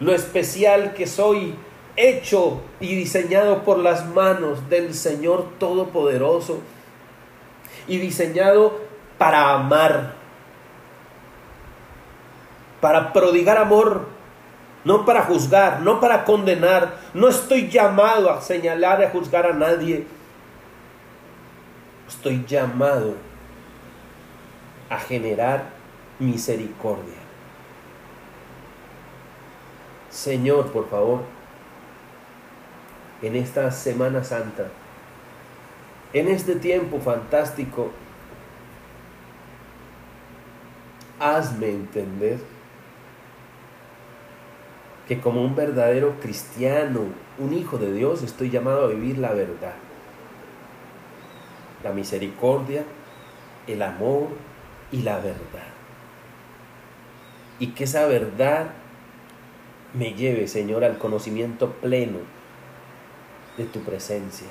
lo 0.00 0.14
especial 0.14 0.94
que 0.94 1.06
soy, 1.06 1.54
hecho 1.96 2.60
y 2.80 2.94
diseñado 2.94 3.62
por 3.62 3.78
las 3.78 4.06
manos 4.06 4.68
del 4.68 4.94
Señor 4.94 5.58
Todopoderoso 5.58 6.60
y 7.86 7.98
diseñado 7.98 8.80
para 9.18 9.52
amar, 9.52 10.14
para 12.80 13.12
prodigar 13.12 13.58
amor, 13.58 14.06
no 14.84 15.04
para 15.06 15.22
juzgar, 15.22 15.80
no 15.80 16.00
para 16.00 16.24
condenar. 16.24 16.98
No 17.14 17.28
estoy 17.28 17.68
llamado 17.68 18.30
a 18.30 18.40
señalar 18.40 19.00
y 19.00 19.04
a 19.04 19.10
juzgar 19.10 19.46
a 19.46 19.52
nadie. 19.52 20.06
Estoy 22.06 22.44
llamado 22.46 23.14
a 24.90 24.98
generar 24.98 25.70
misericordia. 26.18 27.14
Señor, 30.10 30.70
por 30.70 30.88
favor, 30.88 31.22
en 33.26 33.36
esta 33.36 33.70
Semana 33.70 34.22
Santa, 34.22 34.66
en 36.12 36.28
este 36.28 36.56
tiempo 36.56 37.00
fantástico, 37.00 37.90
hazme 41.18 41.70
entender 41.70 42.38
que 45.08 45.20
como 45.20 45.42
un 45.42 45.56
verdadero 45.56 46.20
cristiano, 46.20 47.00
un 47.38 47.54
hijo 47.54 47.78
de 47.78 47.92
Dios, 47.94 48.22
estoy 48.22 48.50
llamado 48.50 48.84
a 48.84 48.88
vivir 48.88 49.16
la 49.18 49.32
verdad, 49.32 49.74
la 51.82 51.92
misericordia, 51.92 52.84
el 53.66 53.80
amor 53.80 54.28
y 54.92 55.00
la 55.02 55.16
verdad. 55.16 55.72
Y 57.58 57.68
que 57.68 57.84
esa 57.84 58.06
verdad 58.06 58.66
me 59.94 60.12
lleve, 60.12 60.46
Señor, 60.46 60.84
al 60.84 60.98
conocimiento 60.98 61.72
pleno 61.72 62.33
de 63.56 63.64
tu 63.64 63.80
presencia. 63.80 64.46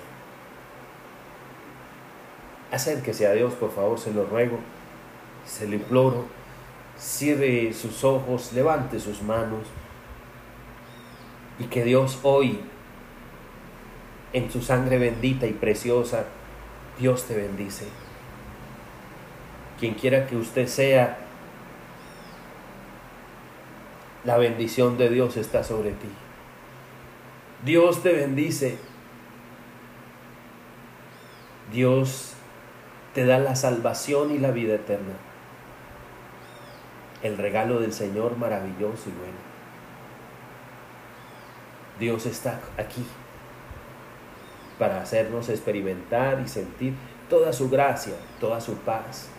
Acérquese 2.72 3.28
a 3.28 3.34
Dios, 3.34 3.54
por 3.54 3.72
favor, 3.72 4.00
se 4.00 4.12
lo 4.14 4.26
ruego, 4.26 4.58
se 5.46 5.68
lo 5.68 5.76
imploro. 5.76 6.26
Cierre 6.98 7.74
sus 7.74 8.04
ojos, 8.04 8.54
levante 8.54 9.00
sus 9.00 9.22
manos 9.22 9.62
y 11.60 11.66
que 11.66 11.84
Dios 11.84 12.20
hoy, 12.24 12.60
en 14.32 14.52
su 14.52 14.62
sangre 14.62 14.98
bendita 14.98 15.46
y 15.46 15.54
preciosa, 15.54 16.26
Dios 17.00 17.26
te 17.26 17.36
bendice. 17.36 17.86
Quien 19.80 19.94
quiera 19.96 20.28
que 20.28 20.36
usted 20.36 20.68
sea, 20.68 21.18
la 24.24 24.38
bendición 24.38 24.98
de 24.98 25.10
Dios 25.10 25.38
está 25.38 25.64
sobre 25.64 25.92
ti. 25.92 26.08
Dios 27.64 28.02
te 28.02 28.14
bendice. 28.14 28.78
Dios 31.74 32.34
te 33.16 33.26
da 33.26 33.40
la 33.40 33.56
salvación 33.56 34.32
y 34.32 34.38
la 34.38 34.52
vida 34.52 34.76
eterna. 34.76 35.16
El 37.24 37.38
regalo 37.38 37.80
del 37.80 37.94
Señor 37.94 38.38
maravilloso 38.38 39.10
y 39.10 39.14
bueno. 39.14 39.54
Dios 42.00 42.28
está 42.28 42.60
aquí 42.78 43.04
para 44.78 45.02
hacernos 45.02 45.50
experimentar 45.50 46.42
y 46.46 46.48
sentir 46.48 46.94
toda 47.28 47.52
su 47.54 47.70
gracia, 47.70 48.14
toda 48.40 48.62
su 48.62 48.76
paz, 48.76 49.30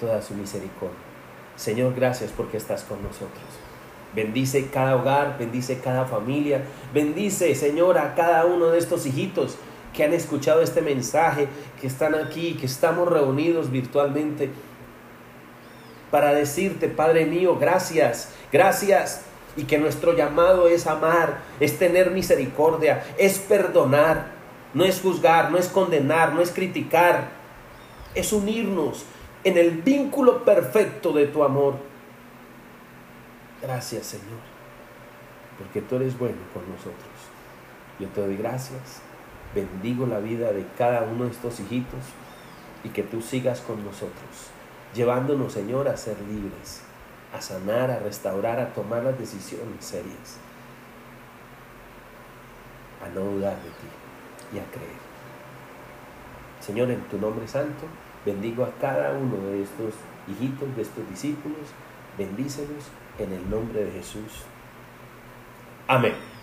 toda 0.00 0.22
su 0.22 0.34
misericordia. 0.34 0.96
Señor, 1.54 1.94
gracias 1.94 2.32
porque 2.36 2.56
estás 2.56 2.82
con 2.82 3.00
nosotros. 3.02 3.44
Bendice 4.12 4.70
cada 4.70 4.96
hogar, 4.96 5.38
bendice 5.38 5.78
cada 5.78 6.04
familia, 6.04 6.62
bendice, 6.92 7.54
Señor, 7.54 7.98
a 7.98 8.14
cada 8.14 8.44
uno 8.44 8.66
de 8.66 8.78
estos 8.78 9.06
hijitos 9.06 9.56
que 9.94 10.04
han 10.04 10.12
escuchado 10.12 10.60
este 10.60 10.82
mensaje, 10.82 11.48
que 11.80 11.86
están 11.86 12.14
aquí, 12.14 12.54
que 12.54 12.66
estamos 12.66 13.08
reunidos 13.08 13.70
virtualmente 13.70 14.50
para 16.10 16.34
decirte, 16.34 16.88
Padre 16.88 17.26
mío, 17.26 17.56
gracias, 17.58 18.32
gracias 18.52 19.22
y 19.56 19.64
que 19.64 19.78
nuestro 19.78 20.14
llamado 20.14 20.68
es 20.68 20.86
amar, 20.86 21.38
es 21.60 21.78
tener 21.78 22.10
misericordia, 22.10 23.04
es 23.18 23.38
perdonar, 23.38 24.32
no 24.74 24.84
es 24.84 25.00
juzgar, 25.00 25.50
no 25.50 25.58
es 25.58 25.68
condenar, 25.68 26.34
no 26.34 26.40
es 26.40 26.50
criticar, 26.50 27.28
es 28.14 28.32
unirnos 28.32 29.04
en 29.44 29.58
el 29.58 29.82
vínculo 29.82 30.44
perfecto 30.44 31.12
de 31.12 31.26
tu 31.26 31.44
amor. 31.44 31.76
Gracias 33.62 34.06
Señor, 34.06 34.40
porque 35.58 35.80
tú 35.80 35.96
eres 35.96 36.18
bueno 36.18 36.38
con 36.52 36.68
nosotros. 36.68 36.94
Yo 38.00 38.08
te 38.08 38.20
doy 38.20 38.36
gracias, 38.36 39.00
bendigo 39.54 40.06
la 40.06 40.18
vida 40.18 40.52
de 40.52 40.66
cada 40.76 41.02
uno 41.02 41.24
de 41.24 41.30
estos 41.30 41.60
hijitos 41.60 42.00
y 42.82 42.88
que 42.90 43.02
tú 43.02 43.22
sigas 43.22 43.60
con 43.60 43.84
nosotros, 43.84 44.50
llevándonos 44.94 45.52
Señor 45.52 45.88
a 45.88 45.96
ser 45.96 46.16
libres 46.20 46.82
a 47.34 47.40
sanar, 47.40 47.90
a 47.90 47.98
restaurar, 47.98 48.60
a 48.60 48.72
tomar 48.72 49.02
las 49.02 49.18
decisiones 49.18 49.84
serias, 49.84 50.38
a 53.04 53.08
no 53.08 53.22
dudar 53.22 53.56
de 53.56 53.70
ti 53.70 54.54
y 54.54 54.58
a 54.58 54.64
creer. 54.70 55.04
Señor, 56.60 56.90
en 56.92 57.00
tu 57.08 57.18
nombre 57.18 57.48
santo, 57.48 57.86
bendigo 58.24 58.64
a 58.64 58.70
cada 58.80 59.12
uno 59.12 59.36
de 59.48 59.62
estos 59.62 59.94
hijitos, 60.28 60.76
de 60.76 60.82
estos 60.82 61.08
discípulos, 61.10 61.74
bendícelos 62.16 62.84
en 63.18 63.32
el 63.32 63.50
nombre 63.50 63.84
de 63.84 63.90
Jesús. 63.90 64.44
Amén. 65.88 66.33